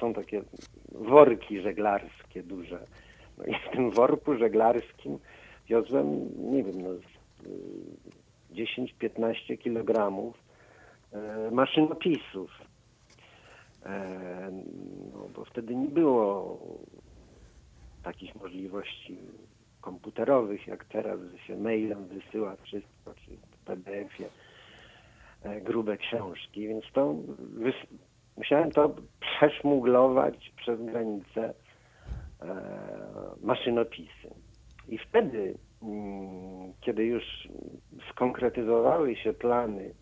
są 0.00 0.14
takie 0.14 0.42
worki 0.92 1.60
żeglarskie 1.60 2.42
duże. 2.42 2.86
No 3.38 3.44
i 3.44 3.54
w 3.54 3.72
tym 3.72 3.90
worku 3.90 4.36
żeglarskim 4.36 5.18
wiozłem, 5.68 6.30
nie 6.52 6.62
wiem, 6.62 6.82
no, 6.82 6.88
10-15 8.54 9.58
kilogramów 9.58 10.44
maszynopisów. 11.52 12.50
No, 15.12 15.28
bo 15.34 15.44
wtedy 15.44 15.76
nie 15.76 15.88
było 15.88 16.58
takich 18.02 18.34
możliwości 18.34 19.18
komputerowych, 19.80 20.66
jak 20.66 20.84
teraz, 20.84 21.20
że 21.20 21.38
się 21.38 21.56
mailem 21.56 22.06
wysyła 22.08 22.56
wszystko, 22.56 23.14
czy 23.14 23.30
w 23.36 23.64
PDF-ie 23.64 24.28
e, 25.42 25.60
grube 25.60 25.96
książki, 25.96 26.68
więc 26.68 26.84
to 26.92 27.14
musiałem 28.36 28.70
to 28.70 28.94
przeszmuglować 29.20 30.52
przez 30.56 30.82
granicę 30.82 31.54
e, 32.40 32.54
maszynopisy. 33.42 34.34
I 34.88 34.98
wtedy, 34.98 35.58
kiedy 36.80 37.04
już 37.04 37.48
skonkretyzowały 38.10 39.16
się 39.16 39.32
plany 39.32 39.94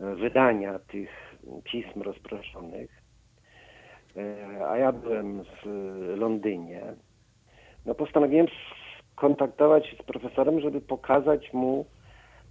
e, 0.00 0.14
wydania 0.14 0.78
tych 0.78 1.10
pism 1.64 2.02
rozproszonych, 2.02 3.02
a 4.68 4.76
ja 4.76 4.92
byłem 4.92 5.42
w 5.44 5.66
Londynie, 6.16 6.82
no 7.86 7.94
postanowiłem 7.94 8.46
skontaktować 9.12 9.86
się 9.86 9.96
z 9.96 10.02
profesorem, 10.02 10.60
żeby 10.60 10.80
pokazać 10.80 11.52
mu 11.52 11.86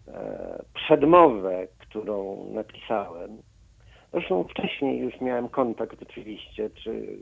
e, 0.07 0.63
przedmowę, 0.73 1.67
którą 1.79 2.45
napisałem. 2.53 3.37
Zresztą 4.13 4.43
wcześniej 4.43 4.99
już 4.99 5.21
miałem 5.21 5.49
kontakt 5.49 6.01
oczywiście, 6.01 6.69
czy 6.69 7.17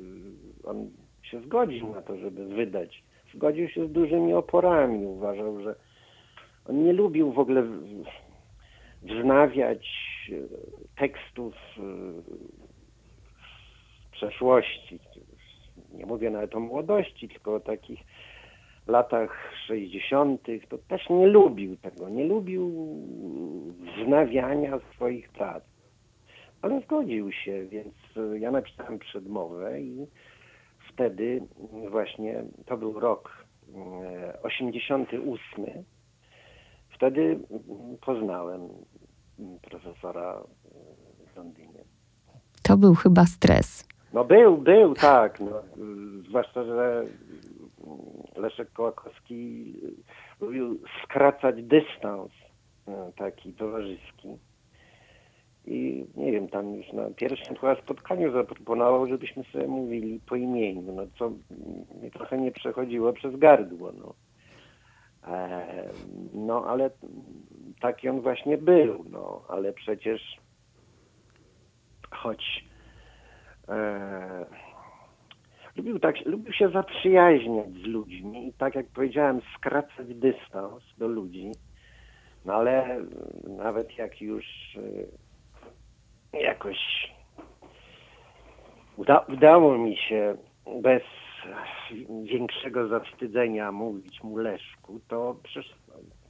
on 0.63 0.89
się 1.23 1.41
zgodził 1.41 1.93
na 1.93 2.01
to, 2.01 2.17
żeby 2.17 2.45
wydać. 2.45 3.03
Zgodził 3.33 3.69
się 3.69 3.87
z 3.87 3.91
dużymi 3.91 4.33
oporami. 4.33 5.05
Uważał, 5.05 5.61
że 5.61 5.75
on 6.69 6.83
nie 6.83 6.93
lubił 6.93 7.31
w 7.31 7.39
ogóle 7.39 7.63
wznawiać 9.01 9.87
e, 10.31 10.35
tekstów 10.99 11.53
e, 11.53 11.81
z 14.07 14.11
przeszłości, 14.11 14.99
nie 15.93 16.05
mówię 16.05 16.29
nawet 16.29 16.55
o 16.55 16.59
młodości, 16.59 17.29
tylko 17.29 17.55
o 17.55 17.59
takich 17.59 17.99
latach 18.87 19.53
60., 19.67 20.47
to 20.69 20.77
też 20.77 21.09
nie 21.09 21.27
lubił 21.27 21.77
tego, 21.77 22.09
nie 22.09 22.23
lubił 22.23 22.73
wznawiania 23.97 24.79
swoich 24.95 25.29
prac. 25.29 25.63
Ale 26.61 26.81
zgodził 26.81 27.31
się, 27.31 27.65
więc 27.65 27.93
ja 28.39 28.51
napisałem 28.51 28.99
przedmowę 28.99 29.81
i 29.81 30.07
wtedy 30.99 31.41
właśnie, 31.89 32.43
to 32.65 32.77
był 32.77 32.99
rok 32.99 33.45
88, 34.43 35.65
e, 35.65 35.83
wtedy 36.89 37.39
poznałem 38.01 38.61
profesora 39.61 40.43
w 41.33 41.37
Londynie. 41.37 41.83
To 42.63 42.77
był 42.77 42.95
chyba 42.95 43.25
stres. 43.25 43.87
No 44.13 44.25
był, 44.25 44.57
był, 44.57 44.93
tak. 44.93 45.39
No, 45.39 45.61
zwłaszcza, 46.29 46.63
że 46.63 47.05
Leszek 48.35 48.71
Kołakowski 48.73 49.73
lubił 50.41 50.79
skracać 51.03 51.63
dystans 51.63 52.31
no, 52.87 53.11
taki 53.17 53.53
towarzyski. 53.53 54.27
I 55.65 56.05
nie 56.15 56.31
wiem, 56.31 56.47
tam 56.47 56.75
już 56.75 56.93
na 56.93 57.09
pierwszym 57.09 57.55
chyba 57.55 57.75
spotkaniu 57.75 58.31
zaproponował, 58.31 59.07
żebyśmy 59.07 59.43
sobie 59.43 59.67
mówili 59.67 60.19
po 60.29 60.35
imieniu, 60.35 60.91
no 60.93 61.03
co 61.19 61.29
mi 62.01 62.11
trochę 62.11 62.37
nie 62.37 62.51
przechodziło 62.51 63.13
przez 63.13 63.35
gardło, 63.35 63.91
no. 63.91 64.13
E, 65.27 65.89
no 66.33 66.65
ale 66.65 66.89
taki 67.81 68.09
on 68.09 68.21
właśnie 68.21 68.57
był, 68.57 69.05
no, 69.09 69.41
ale 69.49 69.73
przecież 69.73 70.37
choć 72.11 72.65
e, 73.67 74.45
lubił, 75.75 75.99
tak, 75.99 76.25
lubił 76.25 76.53
się 76.53 76.69
zaprzyjaźniać 76.69 77.73
z 77.73 77.85
ludźmi 77.85 78.47
i 78.47 78.53
tak 78.53 78.75
jak 78.75 78.87
powiedziałem, 78.87 79.41
skracać 79.57 80.15
dystans 80.15 80.83
do 80.97 81.07
ludzi. 81.07 81.51
No 82.45 82.53
ale 82.53 82.99
nawet 83.47 83.97
jak 83.97 84.21
już 84.21 84.45
e, 84.77 85.28
jakoś 86.33 86.77
uda, 88.97 89.25
udało 89.33 89.77
mi 89.77 89.97
się 89.97 90.35
bez 90.81 91.03
większego 92.23 92.87
zawstydzenia 92.87 93.71
mówić 93.71 94.23
mu 94.23 94.37
Leszku, 94.37 94.99
to 95.07 95.35
przecież 95.43 95.75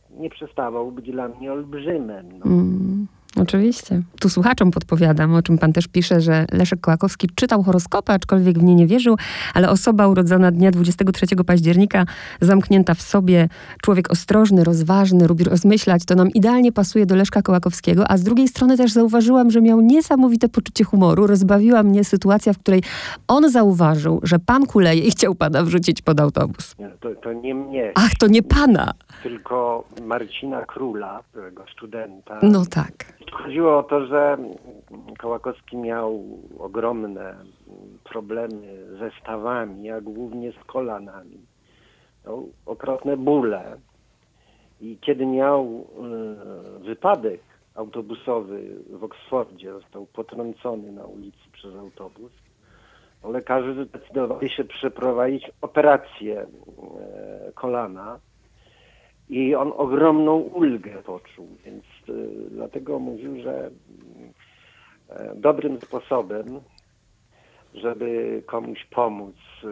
nie 0.10 0.30
przestawał 0.30 0.92
być 0.92 1.12
dla 1.12 1.28
mnie 1.28 1.54
olbrzymem. 1.54 2.40
No. 2.40 2.46
Mm. 2.46 3.08
Oczywiście. 3.41 4.02
Tu 4.19 4.30
słuchaczom 4.30 4.71
podpowiadam, 4.71 5.34
o 5.34 5.41
czym 5.41 5.58
pan 5.58 5.73
też 5.73 5.88
pisze, 5.88 6.21
że 6.21 6.45
Leszek 6.52 6.82
Kołakowski 6.82 7.30
czytał 7.36 7.63
horoskopy, 7.63 8.12
aczkolwiek 8.12 8.60
w 8.60 8.63
nie 8.63 8.75
nie 8.75 8.88
wierzył, 8.88 9.17
ale 9.54 9.69
osoba 9.69 10.08
urodzona 10.08 10.52
dnia 10.52 10.71
23 10.71 11.25
października, 11.47 12.06
zamknięta 12.41 12.93
w 12.93 13.02
sobie, 13.02 13.49
człowiek 13.82 14.12
ostrożny, 14.12 14.63
rozważny, 14.63 15.28
lubi 15.28 15.43
rozmyślać, 15.43 16.06
to 16.06 16.15
nam 16.15 16.30
idealnie 16.30 16.71
pasuje 16.71 17.06
do 17.06 17.15
Leszka 17.15 17.41
Kołakowskiego, 17.41 18.12
a 18.12 18.17
z 18.17 18.23
drugiej 18.23 18.47
strony 18.47 18.78
też 18.78 18.91
zauważyłam, 18.91 19.52
że 19.52 19.62
miał 19.62 19.82
niesamowite 19.82 20.49
poczucie 20.49 20.84
humoru. 20.84 21.28
Rozbawiła 21.28 21.84
mnie 21.84 22.04
sytuacja, 22.04 22.54
w 22.54 22.60
której 22.60 22.84
on 23.28 23.52
zauważył, 23.52 24.19
że 24.23 24.39
pan 24.39 24.65
kuleje 24.65 25.02
i 25.02 25.12
chciał 25.15 25.36
pana 25.36 25.63
wrzucić 25.63 26.02
pod 26.02 26.19
autobus. 26.19 26.75
To, 26.99 27.15
to 27.15 27.34
nie 27.34 27.56
mnie. 27.56 27.91
Ach, 27.95 28.15
to 28.19 28.28
nie 28.28 28.43
pana. 28.43 28.93
Tylko 29.23 29.88
Marcina 30.02 30.65
Króla, 30.65 31.23
byłego 31.34 31.65
studenta. 31.75 32.39
No 32.41 32.65
tak 32.65 33.19
Chodziło 33.32 33.78
o 33.78 33.84
to, 33.84 34.06
że 34.06 34.38
Kołakowski 35.18 35.78
miał 35.78 36.24
ogromne 36.60 37.36
problemy 38.04 38.88
ze 39.00 39.12
stawami, 39.22 39.92
a 39.92 40.02
głównie 40.02 40.52
z 40.52 40.63
kolanami. 40.65 41.38
Miał 42.26 42.50
okropne 42.65 43.18
bóle. 43.18 43.78
I 44.82 44.98
kiedy 45.02 45.26
miał 45.26 45.86
y, 46.80 46.80
wypadek 46.80 47.42
autobusowy 47.76 48.76
w 48.89 49.04
Oksfordzie, 49.04 49.74
został 49.74 50.06
potrącony 50.06 50.92
na 50.92 51.04
ulicy 51.04 51.52
przez 51.54 51.76
autobus, 51.76 52.32
lekarze 53.24 53.86
zdecydowali 53.86 54.50
się 54.50 54.63
przeprowadzić 54.63 55.52
operację 55.62 56.42
y, 56.42 57.54
kolana 57.54 58.20
i 59.30 59.56
on 59.56 59.74
ogromną 59.78 60.36
ulgę 60.36 61.04
poczuł, 61.04 61.48
więc 61.65 61.84
dlatego 62.52 63.00
mówił, 63.00 63.41
że 63.41 63.69
y, 63.69 65.36
dobrym 65.36 65.82
sposobem, 65.82 66.45
żeby 67.74 68.43
komuś 68.45 68.86
pomóc 68.86 69.36
y, 69.36 69.67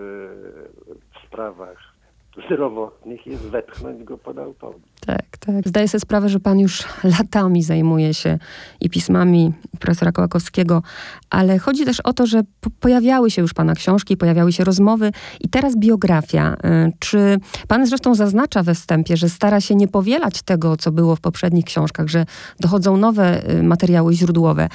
w 1.13 1.27
sprawach 1.27 1.97
zdrowotnych 2.45 3.27
jest 3.27 3.49
wepchnąć 3.49 4.03
go 4.03 4.17
pod 4.17 4.39
autobus. 4.39 4.96
Tak, 5.07 5.37
tak. 5.37 5.67
Zdaję 5.67 5.87
sobie 5.87 5.99
sprawę, 5.99 6.29
że 6.29 6.39
pan 6.39 6.59
już 6.59 6.83
latami 7.19 7.63
zajmuje 7.63 8.13
się 8.13 8.37
i 8.81 8.89
pismami 8.89 9.53
profesora 9.79 10.11
Kołakowskiego, 10.11 10.81
ale 11.29 11.59
chodzi 11.59 11.85
też 11.85 11.99
o 11.99 12.13
to, 12.13 12.25
że 12.25 12.41
po 12.61 12.69
pojawiały 12.69 13.31
się 13.31 13.41
już 13.41 13.53
pana 13.53 13.73
książki, 13.73 14.17
pojawiały 14.17 14.53
się 14.53 14.63
rozmowy 14.63 15.11
i 15.39 15.49
teraz 15.49 15.77
biografia. 15.77 16.53
Y, 16.53 16.91
czy 16.99 17.37
pan 17.67 17.85
zresztą 17.85 18.15
zaznacza 18.15 18.63
we 18.63 18.73
wstępie, 18.73 19.17
że 19.17 19.29
stara 19.29 19.61
się 19.61 19.75
nie 19.75 19.87
powielać 19.87 20.41
tego, 20.41 20.77
co 20.77 20.91
było 20.91 21.15
w 21.15 21.21
poprzednich 21.21 21.65
książkach, 21.65 22.07
że 22.07 22.25
dochodzą 22.59 22.97
nowe 22.97 23.49
y, 23.49 23.63
materiały 23.63 24.13
źródłowe. 24.13 24.67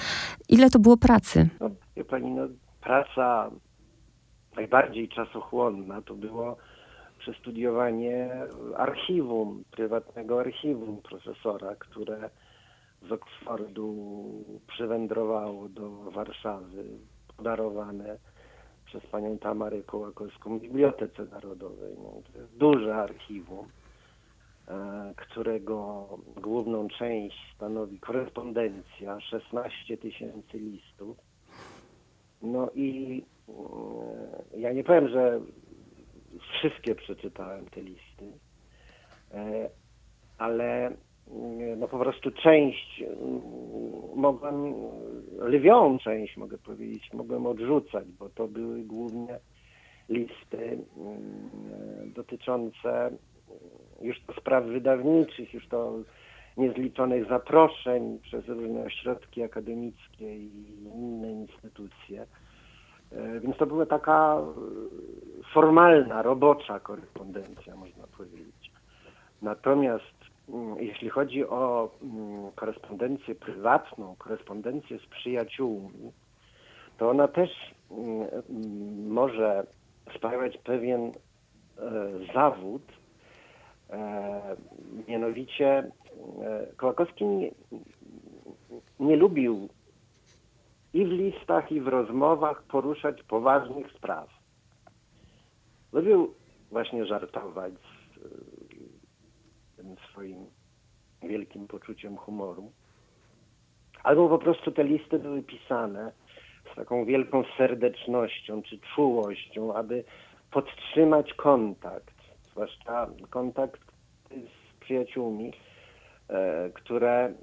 Ile 0.49 0.71
to 0.71 0.79
było 0.79 0.97
pracy? 0.97 1.49
No, 1.61 1.71
pani, 2.11 2.31
no, 2.31 2.43
praca 2.81 3.51
najbardziej 4.57 5.09
czasochłonna 5.09 6.03
to 6.03 6.15
było 6.15 6.57
przestudiowanie 7.23 8.31
archiwum, 8.77 9.65
prywatnego 9.71 10.41
archiwum 10.41 11.03
profesora, 11.03 11.77
które 11.77 12.31
z 13.09 13.13
Oksfordu 13.13 13.95
przywędrowało 14.67 15.69
do 15.69 15.91
Warszawy, 15.91 16.85
podarowane 17.37 18.19
przez 18.85 19.07
panią 19.07 19.39
Tamarę 19.39 19.83
Kołakowską 19.83 20.59
w 20.59 20.63
Bibliotece 20.63 21.25
Narodowej. 21.25 21.95
No, 21.99 22.23
to 22.33 22.39
jest 22.39 22.57
duże 22.57 22.95
archiwum, 22.95 23.67
e, 24.69 25.15
którego 25.17 26.09
główną 26.37 26.89
część 26.89 27.55
stanowi 27.57 28.01
korespondencja, 28.01 29.21
16 29.21 29.97
tysięcy 29.97 30.59
listów. 30.59 31.17
No 32.43 32.71
i 32.75 33.23
e, 33.49 34.59
ja 34.61 34.73
nie 34.73 34.85
powiem, 34.85 35.09
że 35.09 35.41
wszystkie 36.63 36.95
przeczytałem 36.95 37.67
te 37.67 37.81
listy, 37.81 38.33
e, 39.35 39.71
ale 40.39 40.87
mm, 40.87 41.79
no 41.79 41.89
po 41.89 41.99
prostu 41.99 42.31
część 42.31 43.03
mm, 43.03 43.41
mogłem, 44.17 44.75
lwią 45.41 45.99
część 45.99 46.37
mogę 46.37 46.59
powiedzieć, 46.59 47.13
mogłem 47.13 47.47
odrzucać, 47.47 48.09
bo 48.19 48.29
to 48.29 48.49
były 48.49 48.83
głównie 48.83 49.39
listy 50.09 50.79
mm, 50.97 52.13
dotyczące 52.15 53.11
już 54.01 54.21
to 54.27 54.33
spraw 54.33 54.65
wydawniczych, 54.65 55.55
już 55.55 55.69
to 55.69 55.99
niezliczonych 56.57 57.29
zaproszeń 57.29 58.19
przez 58.23 58.49
różne 58.49 58.85
ośrodki 58.85 59.43
akademickie 59.43 60.37
i 60.37 60.51
inne 60.95 61.33
instytucje. 61.33 62.27
E, 63.17 63.41
więc 63.41 63.57
to 63.57 63.67
była 63.67 63.87
taka 63.87 64.37
e, 64.37 64.45
formalna, 65.55 66.23
robocza 66.23 66.81
korespondencja, 66.81 67.77
można 67.77 68.07
powiedzieć. 68.07 68.73
Natomiast 69.43 70.15
mm, 70.49 70.77
jeśli 70.79 71.09
chodzi 71.09 71.47
o 71.47 71.91
mm, 72.03 72.53
korespondencję 72.53 73.35
prywatną, 73.35 74.17
korespondencję 74.19 74.99
z 74.99 75.07
przyjaciółmi, 75.07 76.13
to 76.99 77.11
ona 77.11 77.29
też 77.29 77.51
mm, 77.91 78.29
może 79.09 79.67
sprawiać 80.17 80.59
pewien 80.59 81.01
e, 81.03 81.13
zawód, 82.35 82.83
mianowicie 85.09 85.91
Kołakowski 86.77 87.25
nie, 87.25 87.51
nie 89.01 89.17
lubił 89.17 89.69
i 90.95 91.05
w 91.05 91.09
listach, 91.09 91.73
i 91.73 91.81
w 91.81 91.89
rozmowach 91.89 92.63
poruszać 92.63 93.23
poważnych 93.23 93.93
spraw. 93.93 94.29
Lubił 95.93 96.35
właśnie 96.71 97.07
żartować 97.07 97.75
z 97.75 99.77
tym 99.77 99.97
swoim 100.11 100.47
wielkim 101.23 101.69
poczuciem 101.69 102.17
humoru. 102.17 102.73
Albo 104.03 104.29
po 104.29 104.39
prostu 104.39 104.73
te 104.73 104.85
listy 104.85 105.19
były 105.19 105.43
pisane 105.43 106.13
z 106.73 106.77
taką 106.77 107.05
wielką 107.05 107.43
serdecznością 107.59 108.63
czy 108.63 108.79
czułością, 108.95 109.75
aby 109.75 110.05
podtrzymać 110.51 111.35
kontakt, 111.35 112.15
zwłaszcza 112.51 113.11
kontakt 113.31 113.81
z 114.31 114.81
przyjaciółmi, 114.81 115.53
e, 116.29 116.71
które 116.71 117.35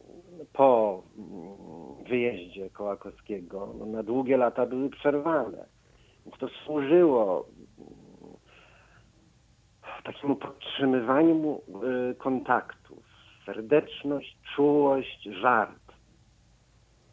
po 0.53 1.03
mm, 1.17 2.03
wyjeździe 2.03 2.69
Kołakowskiego 2.69 3.73
no, 3.79 3.85
na 3.85 4.03
długie 4.03 4.37
lata 4.37 4.65
były 4.65 4.89
przerwane. 4.89 5.65
Więc 6.25 6.37
to 6.37 6.47
służyło 6.47 7.45
mm, 7.77 7.89
takiemu 10.03 10.35
podtrzymywaniu 10.35 11.61
y, 12.11 12.15
kontaktów. 12.15 13.03
Serdeczność, 13.45 14.37
czułość, 14.55 15.23
żart. 15.23 15.93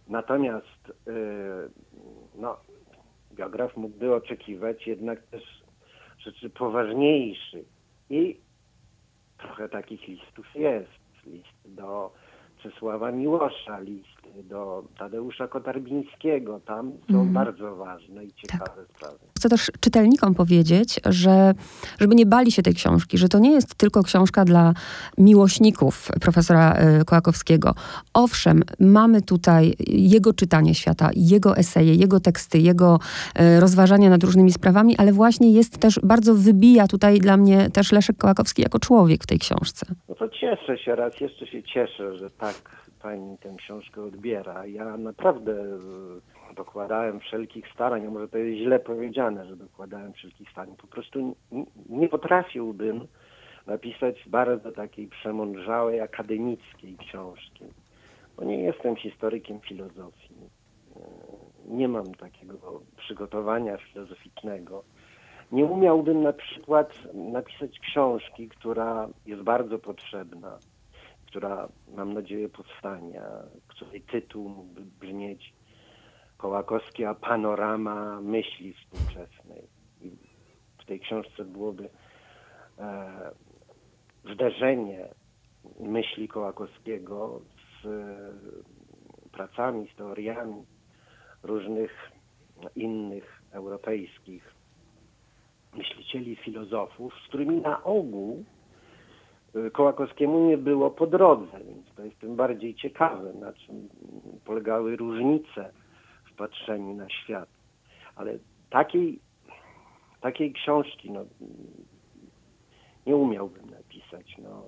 Natomiast 0.09 0.89
y, 0.89 1.12
no, 2.35 2.57
biograf 3.33 3.77
mógłby 3.77 4.15
oczekiwać 4.15 4.87
jednak 4.87 5.23
też 5.23 5.62
rzeczy 6.19 6.51
poważniejszych. 6.51 7.67
I 8.11 8.41
trochę 9.39 9.69
takich 9.69 10.09
listów 10.09 10.55
jest. 10.55 11.07
List 11.27 11.75
do 11.75 12.12
Czesława 12.62 13.12
Miłosza, 13.12 13.81
listy 13.81 14.16
do 14.42 14.85
Tadeusza 14.99 15.49
Kotarbińskiego. 15.49 16.61
Tam 16.66 16.92
są 17.11 17.21
mm. 17.21 17.33
bardzo 17.33 17.77
ważne 17.77 18.25
i 18.25 18.33
ciekawe 18.33 18.64
tak. 18.64 18.97
sprawy. 18.97 19.16
Chcę 19.37 19.49
też 19.49 19.71
czytelnikom 19.81 20.35
powiedzieć, 20.35 21.01
że 21.05 21.55
żeby 22.01 22.14
nie 22.14 22.27
bali 22.27 22.53
się 22.53 22.62
tej 22.62 22.75
książki, 22.75 23.19
że 23.19 23.29
to 23.29 23.38
nie 23.38 23.53
jest 23.53 23.75
tylko 23.75 24.03
książka 24.03 24.45
dla 24.45 24.73
miłośników 25.19 26.09
profesora 26.21 26.77
y, 27.01 27.05
Kołakowskiego. 27.05 27.75
Owszem, 28.14 28.62
mamy 28.81 29.23
tutaj 29.23 29.75
jego 29.88 30.33
czytanie 30.33 30.75
świata, 30.75 31.11
jego 31.16 31.57
eseje, 31.57 31.95
jego 31.95 32.21
teksty, 32.21 32.59
jego 32.59 32.99
y, 33.40 33.61
rozważania 33.61 34.11
nad 34.11 34.25
różnymi 34.25 34.53
sprawami, 34.53 34.97
ale 34.99 35.12
właśnie 35.12 35.53
jest 35.53 35.79
też, 35.79 36.01
bardzo 36.03 36.35
wybija 36.35 36.88
tutaj 36.88 37.19
dla 37.19 37.37
mnie 37.37 37.71
też 37.71 37.92
Leszek 37.92 38.16
Kołakowski 38.16 38.62
jako 38.62 38.79
człowiek 38.79 39.23
w 39.23 39.27
tej 39.27 39.38
książce. 39.38 39.87
No 40.09 40.14
to 40.14 40.29
cieszę 40.29 40.79
się, 40.79 40.95
raz 40.95 41.21
jeszcze 41.21 41.47
się 41.47 41.62
cieszę, 41.62 42.19
że 42.19 42.31
tak 42.31 42.46
pani 43.03 43.39
tę 43.39 43.55
książkę 43.59 44.03
odbiera. 44.03 44.67
Ja 44.67 44.97
naprawdę 44.97 45.53
e, 45.53 46.55
dokładałem 46.55 47.21
wszelkich 47.21 47.69
starań, 47.75 48.07
a 48.07 48.11
może 48.11 48.29
to 48.29 48.39
jest 48.39 48.59
źle 48.59 48.79
powiedziane, 48.79 49.47
że 49.47 49.57
dokładałem 49.57 50.13
wszelkich 50.13 50.51
starań. 50.51 50.77
Po 50.77 50.87
prostu 50.87 51.37
nie 51.89 52.09
potrafiłbym 52.09 53.07
napisać 53.67 54.29
bardzo 54.29 54.73
takiej 54.73 55.07
przemądrzałej, 55.07 56.01
akademickiej 56.01 56.97
książki, 56.97 57.65
bo 58.37 58.45
nie 58.45 58.63
jestem 58.63 58.97
historykiem 58.97 59.61
filozofii. 59.61 60.35
E, 60.97 61.01
nie 61.69 61.89
mam 61.89 62.15
takiego 62.15 62.81
przygotowania 62.97 63.77
filozoficznego. 63.77 64.85
Nie 65.53 65.65
umiałbym 65.65 66.23
na 66.23 66.33
przykład 66.33 67.15
napisać 67.15 67.79
książki, 67.79 68.49
która 68.49 69.09
jest 69.27 69.43
bardzo 69.43 69.79
potrzebna, 69.79 70.59
która 71.37 71.68
mam 71.96 72.12
nadzieję 72.12 72.49
powstanie, 72.49 73.22
której 73.66 74.01
tytuł 74.01 74.49
mógłby 74.49 74.81
brzmieć 74.81 75.55
Kołakowska 76.37 77.14
panorama 77.14 78.20
myśli 78.20 78.75
współczesnej. 78.75 79.62
I 80.01 80.11
w 80.79 80.85
tej 80.85 81.01
książce 81.01 81.44
byłoby 81.44 81.88
e, 82.79 83.31
zderzenie 84.35 85.09
myśli 85.81 86.29
Kołakowskiego 86.29 87.40
z 87.83 87.87
e, 87.87 89.31
pracami, 89.33 89.88
z 89.94 89.96
teoriami 89.96 90.64
różnych 91.42 92.12
innych 92.77 93.42
europejskich 93.51 94.55
myślicieli, 95.75 96.37
filozofów, 96.37 97.14
z 97.25 97.29
którymi 97.29 97.57
na 97.57 97.85
ogół 97.85 98.44
Kołakowskiemu 99.73 100.49
nie 100.49 100.59
było 100.59 100.90
po 100.90 101.07
drodze, 101.07 101.59
więc 101.66 101.95
to 101.97 102.05
jest 102.05 102.19
tym 102.19 102.37
bardziej 102.37 102.75
ciekawe, 102.75 103.33
na 103.33 103.53
czym 103.53 103.88
polegały 104.45 104.97
różnice 104.97 105.73
w 106.25 106.37
patrzeniu 106.37 106.95
na 106.95 107.11
świat. 107.11 107.49
Ale 108.16 108.38
takiej, 108.71 109.21
takiej 110.21 110.53
książki 110.53 111.11
no, 111.11 111.25
nie 113.07 113.16
umiałbym 113.16 113.71
napisać. 113.71 114.38
No. 114.38 114.62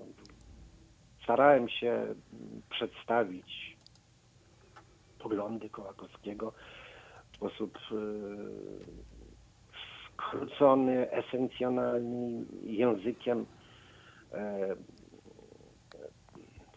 Starałem 1.22 1.68
się 1.68 2.06
przedstawić 2.70 3.76
poglądy 5.18 5.68
Kołakowskiego 5.68 6.52
w 7.32 7.36
sposób 7.36 7.78
yy, 7.90 7.98
skrócony, 10.12 11.10
esencjonalny 11.10 12.44
językiem 12.62 13.46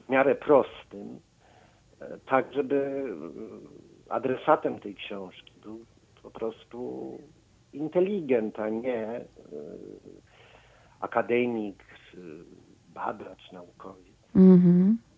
w 0.06 0.10
miarę 0.10 0.36
prostym, 0.36 1.20
e, 2.00 2.18
tak 2.26 2.54
żeby 2.54 3.06
adresatem 4.10 4.80
tej 4.80 4.96
książki 4.96 5.54
był 5.64 5.86
po 6.24 6.32
prostu 6.32 7.18
inteligent, 7.74 8.60
a 8.60 8.70
nie 8.70 9.06
e, 9.06 9.26
akademik, 11.00 11.84
badacz 12.94 13.52
naukowiec. 13.52 14.16
Mm 14.36 14.60
-hmm. 14.60 15.11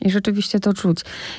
I 0.00 0.10
rzeczywiście 0.10 0.60
to 0.60 0.74
czuć. 0.74 0.98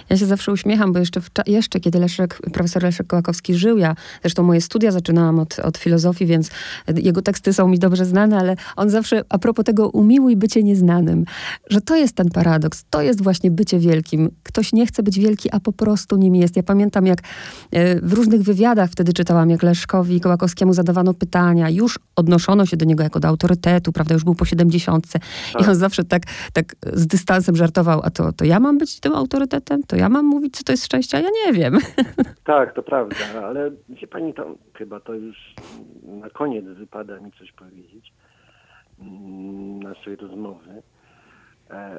Ja 0.10 0.18
się 0.18 0.26
zawsze 0.26 0.52
uśmiecham, 0.52 0.94
bo 0.94 1.00
jeszcze, 1.00 1.22
jeszcze 1.48 1.80
kiedy 1.80 2.00
Leszek, 2.00 2.40
profesor 2.54 2.84
Leszek 2.84 3.08
Kołakowski 3.08 3.56
żył, 3.56 3.78
ja 3.78 3.96
zresztą 4.22 4.44
moje 4.44 4.62
studia 4.62 4.92
zaczynałam 4.92 5.40
od, 5.40 5.60
od 5.60 5.78
filozofii, 5.78 6.26
więc 6.26 6.50
jego 6.96 7.22
teksty 7.22 7.54
są 7.54 7.68
mi 7.68 7.80
dobrze 7.80 8.06
znane, 8.06 8.38
ale 8.38 8.56
on 8.76 8.90
zawsze 8.90 9.24
a 9.30 9.40
propos 9.40 9.66
tego 9.66 9.90
umiłuj 9.90 10.36
bycie 10.36 10.64
nieznanym, 10.64 11.26
że 11.70 11.82
to 11.82 11.96
jest 11.96 12.16
ten 12.16 12.30
paradoks, 12.30 12.86
to 12.90 13.02
jest 13.02 13.22
właśnie 13.22 13.52
bycie 13.52 13.80
wielkim. 13.80 14.32
Ktoś 14.44 14.74
nie 14.74 14.86
chce 14.86 15.04
być 15.04 15.20
wielki, 15.20 15.50
a 15.52 15.60
po 15.60 15.74
prostu 15.74 16.18
nim 16.18 16.36
jest. 16.36 16.56
Ja 16.56 16.64
pamiętam, 16.64 17.06
jak 17.06 17.20
e, 17.72 18.02
w 18.02 18.14
różnych 18.14 18.42
wywiadach 18.42 18.90
wtedy 18.92 19.14
czytałam, 19.14 19.50
jak 19.50 19.64
Leszkowi 19.64 20.22
Kołakowskiemu 20.22 20.74
zadawano 20.74 21.14
pytania, 21.14 21.70
już 21.70 22.00
odnoszono 22.16 22.66
się 22.66 22.78
do 22.78 22.86
niego 22.86 23.04
jako 23.04 23.20
do 23.20 23.28
autorytetu, 23.28 23.92
prawda, 23.92 24.14
już 24.14 24.24
był 24.24 24.36
po 24.36 24.46
siedemdziesiątce 24.46 25.20
i 25.60 25.66
on 25.66 25.76
zawsze 25.76 26.04
tak, 26.04 26.24
tak 26.54 26.76
z 26.94 27.08
dystansem 27.08 27.56
żartował, 27.56 28.02
a 28.04 28.10
to, 28.10 28.34
to 28.34 28.46
ja 28.52 28.60
mam 28.60 28.78
być 28.78 29.00
tym 29.00 29.16
autorytetem? 29.16 29.84
To 29.84 29.96
ja 29.96 30.10
mam 30.10 30.26
mówić, 30.26 30.58
co 30.58 30.64
to 30.64 30.74
jest 30.74 30.86
szczęście? 30.86 31.18
Ja 31.20 31.30
nie 31.46 31.54
wiem. 31.54 31.78
Tak, 32.44 32.74
to 32.74 32.84
prawda, 32.84 33.16
ale 33.44 33.72
wie 33.90 34.08
pani, 34.08 34.34
to 34.34 34.56
chyba 34.74 35.00
to 35.00 35.14
już 35.14 35.38
na 36.04 36.30
koniec 36.30 36.66
wypada 36.66 37.20
mi 37.20 37.32
coś 37.32 37.52
powiedzieć 37.52 38.14
naszej 39.84 40.16
rozmowy. 40.16 40.82
E, 41.70 41.98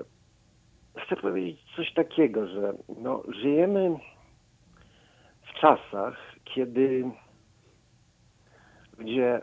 chcę 1.07 1.17
powiedzieć 1.17 1.61
coś 1.77 1.95
takiego, 1.95 2.47
że 2.47 2.73
no, 2.99 3.23
żyjemy 3.43 3.97
w 5.43 5.61
czasach, 5.61 6.17
kiedy 6.45 7.11
ludzie 8.99 9.41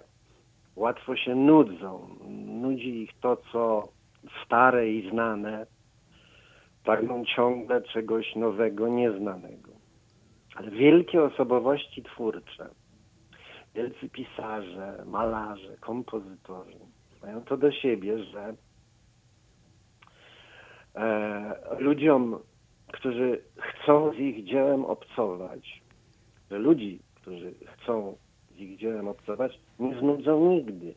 łatwo 0.75 1.15
się 1.15 1.35
nudzą. 1.35 2.09
Nudzi 2.45 3.03
ich 3.03 3.11
to, 3.21 3.37
co 3.51 3.87
stare 4.45 4.89
i 4.89 5.09
znane, 5.11 5.65
pragną 6.89 7.25
ciągle 7.25 7.81
czegoś 7.81 8.35
nowego, 8.35 8.87
nieznanego. 8.87 9.71
Ale 10.55 10.71
wielkie 10.71 11.23
osobowości 11.23 12.03
twórcze, 12.03 12.69
wielcy 13.75 14.09
pisarze, 14.09 15.03
malarze, 15.05 15.77
kompozytorzy 15.77 16.79
mają 17.21 17.41
to 17.41 17.57
do 17.57 17.71
siebie, 17.71 18.23
że 18.23 18.53
e, 20.95 21.55
ludziom, 21.79 22.39
którzy 22.93 23.41
chcą 23.57 24.13
z 24.13 24.15
ich 24.15 24.45
dziełem 24.45 24.85
obcować, 24.85 25.81
że 26.51 26.59
ludzi, 26.59 26.99
którzy 27.15 27.53
chcą 27.65 28.17
z 28.51 28.57
ich 28.57 28.77
dziełem 28.77 29.07
obcować, 29.07 29.59
nie 29.79 29.99
znudzą 29.99 30.49
nigdy. 30.49 30.95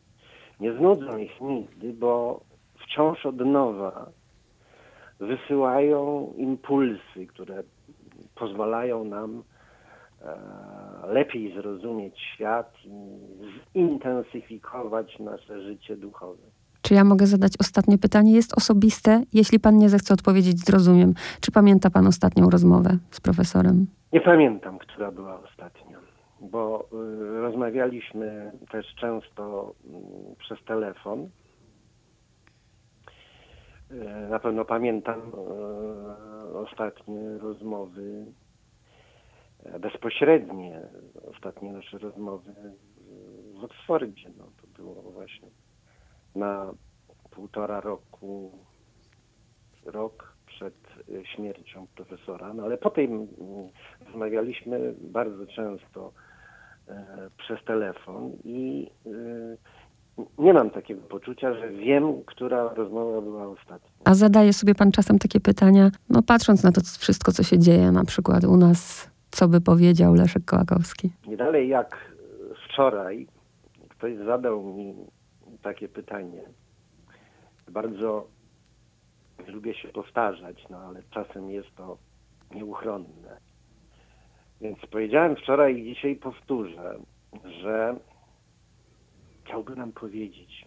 Nie 0.59 0.73
znudzą 0.73 1.17
ich 1.17 1.41
nigdy, 1.41 1.93
bo 1.93 2.41
wciąż 2.79 3.25
od 3.25 3.35
nowa 3.35 4.11
wysyłają 5.19 6.33
impulsy, 6.37 7.27
które 7.27 7.63
pozwalają 8.35 9.03
nam 9.03 9.43
e, 10.21 10.33
lepiej 11.07 11.53
zrozumieć 11.53 12.19
świat 12.33 12.73
i 12.85 12.99
zintensyfikować 13.73 15.19
nasze 15.19 15.61
życie 15.61 15.97
duchowe. 15.97 16.43
Czy 16.81 16.93
ja 16.93 17.03
mogę 17.03 17.25
zadać 17.25 17.53
ostatnie 17.59 17.97
pytanie? 17.97 18.33
Jest 18.33 18.57
osobiste. 18.57 19.23
Jeśli 19.33 19.59
pan 19.59 19.77
nie 19.77 19.89
zechce 19.89 20.13
odpowiedzieć, 20.13 20.59
zrozumiem. 20.59 21.13
Czy 21.41 21.51
pamięta 21.51 21.89
pan 21.89 22.07
ostatnią 22.07 22.49
rozmowę 22.49 22.97
z 23.11 23.21
profesorem? 23.21 23.87
Nie 24.13 24.21
pamiętam, 24.21 24.77
która 24.77 25.11
była 25.11 25.39
ostatnia, 25.43 25.97
bo 26.41 26.85
y, 27.37 27.41
rozmawialiśmy 27.41 28.51
też 28.71 28.85
często 28.95 29.73
y, 30.33 30.35
przez 30.35 30.57
telefon. 30.65 31.29
Y, 33.93 34.29
na 34.29 34.39
pewno 34.39 34.65
pamiętam 34.65 35.19
y, 36.53 36.57
ostatnie 36.57 37.37
rozmowy, 37.37 38.25
e, 39.63 39.79
bezpośrednie 39.79 40.81
ostatnie 41.31 41.73
nasze 41.73 41.97
rozmowy 41.97 42.53
w 43.59 43.63
Oksfordzie. 43.63 44.29
No, 44.37 44.45
to 44.61 44.83
było 44.83 44.95
właśnie 44.95 45.47
na 46.35 46.73
półtora 47.31 47.81
roku, 47.81 48.51
rok 49.85 50.33
przed 50.45 50.75
śmiercią 51.35 51.87
profesora, 51.95 52.53
no 52.53 52.63
ale 52.63 52.77
potem 52.77 53.11
mm, 53.11 53.27
rozmawialiśmy 54.05 54.93
bardzo 55.01 55.47
często 55.47 56.11
e, 56.87 57.29
przez 57.37 57.63
telefon 57.65 58.31
i 58.43 58.89
nie 60.37 60.53
mam 60.53 60.69
takiego 60.69 61.01
poczucia, 61.01 61.53
że 61.53 61.69
wiem, 61.69 62.23
która 62.25 62.73
rozmowa 62.73 63.21
była 63.21 63.47
ostatnia. 63.47 63.89
A 64.05 64.13
zadaje 64.13 64.53
sobie 64.53 64.75
pan 64.75 64.91
czasem 64.91 65.19
takie 65.19 65.39
pytania, 65.39 65.91
no 66.09 66.21
patrząc 66.21 66.63
na 66.63 66.71
to 66.71 66.81
wszystko, 66.99 67.31
co 67.31 67.43
się 67.43 67.59
dzieje, 67.59 67.91
na 67.91 68.05
przykład 68.05 68.43
u 68.43 68.57
nas, 68.57 69.11
co 69.31 69.47
by 69.47 69.61
powiedział 69.61 70.13
Leszek 70.13 70.45
Kołakowski? 70.45 71.09
Nie 71.27 71.37
dalej 71.37 71.69
jak 71.69 72.13
wczoraj 72.65 73.27
ktoś 73.89 74.17
zadał 74.17 74.63
mi 74.63 74.93
takie 75.61 75.89
pytanie. 75.89 76.41
Bardzo 77.71 78.27
lubię 79.47 79.73
się 79.73 79.87
powtarzać, 79.87 80.65
no 80.69 80.77
ale 80.77 81.03
czasem 81.11 81.51
jest 81.51 81.75
to 81.75 81.97
nieuchronne. 82.55 83.37
Więc 84.61 84.77
powiedziałem 84.91 85.35
wczoraj 85.35 85.77
i 85.77 85.83
dzisiaj 85.83 86.15
powtórzę, 86.15 86.95
że 87.61 87.95
chciałby 89.43 89.75
nam 89.75 89.91
powiedzieć, 89.91 90.65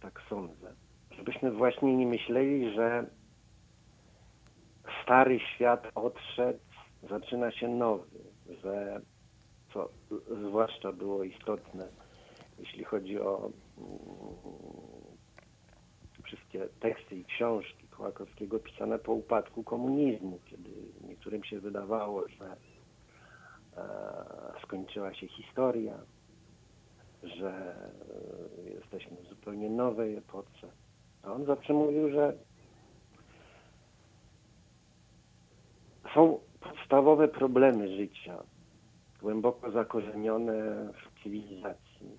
tak 0.00 0.22
sądzę, 0.30 0.74
żebyśmy 1.10 1.50
właśnie 1.50 1.96
nie 1.96 2.06
myśleli, 2.06 2.74
że 2.74 3.06
stary 5.02 5.40
świat 5.40 5.86
odszedł, 5.94 6.58
zaczyna 7.10 7.52
się 7.52 7.68
nowy, 7.68 8.18
że 8.62 9.00
co 9.72 9.88
zwłaszcza 10.48 10.92
było 10.92 11.24
istotne, 11.24 11.88
jeśli 12.58 12.84
chodzi 12.84 13.20
o 13.20 13.50
mm, 13.78 13.98
wszystkie 16.24 16.68
teksty 16.80 17.16
i 17.16 17.24
książki 17.24 17.88
Kołakowskiego 17.88 18.58
pisane 18.58 18.98
po 18.98 19.12
upadku 19.12 19.64
komunizmu, 19.64 20.38
kiedy 20.44 20.70
niektórym 21.08 21.44
się 21.44 21.60
wydawało, 21.60 22.28
że 22.28 22.56
e, 23.76 24.62
skończyła 24.62 25.14
się 25.14 25.28
historia, 25.28 25.98
że 27.22 27.74
e, 28.66 28.70
jesteśmy 28.70 29.16
w 29.16 29.28
zupełnie 29.28 29.70
nowej 29.70 30.16
epoce. 30.16 30.68
A 31.22 31.32
on 31.32 31.44
zawsze 31.44 31.72
mówił, 31.72 32.10
że 32.10 32.32
są 36.14 36.38
podstawowe 36.60 37.28
problemy 37.28 37.96
życia, 37.96 38.42
głęboko 39.20 39.70
zakorzenione 39.70 40.52
w 40.92 41.22
cywilizacji. 41.22 42.18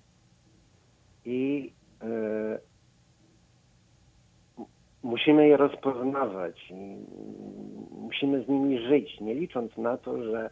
I 1.24 1.72
e, 2.02 2.58
musimy 5.02 5.48
je 5.48 5.56
rozpoznawać 5.56 6.70
i 6.70 6.96
musimy 7.90 8.44
z 8.44 8.48
nimi 8.48 8.78
żyć, 8.78 9.20
nie 9.20 9.34
licząc 9.34 9.76
na 9.76 9.96
to, 9.96 10.22
że 10.22 10.50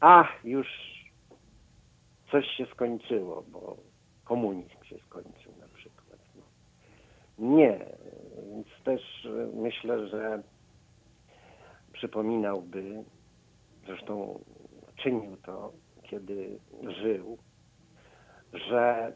ach, 0.00 0.44
już 0.44 0.97
coś 2.30 2.46
się 2.46 2.66
skończyło, 2.66 3.44
bo 3.48 3.76
komunizm 4.24 4.84
się 4.84 4.98
skończył 4.98 5.52
na 5.60 5.68
przykład. 5.68 6.18
No. 6.36 6.42
Nie, 7.38 7.86
więc 8.54 8.66
też 8.84 9.28
myślę, 9.54 10.08
że 10.08 10.42
przypominałby, 11.92 13.04
zresztą 13.86 14.40
czynił 14.96 15.36
to, 15.36 15.72
kiedy 16.02 16.58
żył, 17.02 17.38
że 18.52 19.12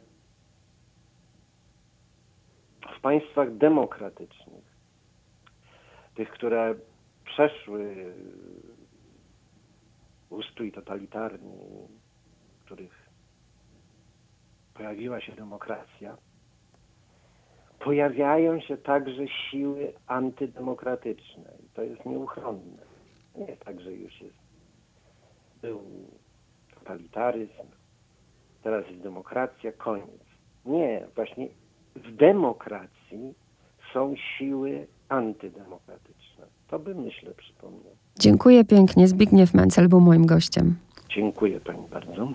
w 2.96 3.00
państwach 3.00 3.56
demokratycznych, 3.56 4.64
tych, 6.14 6.30
które 6.30 6.74
przeszły 7.24 8.14
ustrój 10.30 10.72
totalitarny, 10.72 11.88
których 12.64 13.01
pojawiła 14.74 15.20
się 15.20 15.32
demokracja, 15.32 16.16
pojawiają 17.80 18.60
się 18.60 18.76
także 18.76 19.28
siły 19.28 19.92
antydemokratyczne. 20.06 21.52
I 21.64 21.68
to 21.74 21.82
jest 21.82 22.06
nieuchronne. 22.06 22.82
Nie 23.36 23.56
tak, 23.56 23.80
że 23.80 23.92
już 23.92 24.20
jest, 24.20 24.36
był 25.62 25.80
totalitaryzm, 26.74 27.66
teraz 28.62 28.86
jest 28.90 29.02
demokracja, 29.02 29.72
koniec. 29.72 30.22
Nie, 30.66 31.06
właśnie 31.14 31.48
w 31.96 32.16
demokracji 32.16 33.34
są 33.92 34.14
siły 34.38 34.86
antydemokratyczne. 35.08 36.46
To 36.68 36.78
bym 36.78 36.98
myślę 36.98 37.34
przypomniał. 37.34 37.92
Dziękuję 38.18 38.64
pięknie. 38.64 39.08
Zbigniew 39.08 39.54
Mencel 39.54 39.88
był 39.88 40.00
moim 40.00 40.26
gościem. 40.26 40.76
Dziękuję 41.08 41.60
pani 41.60 41.88
bardzo. 41.88 42.32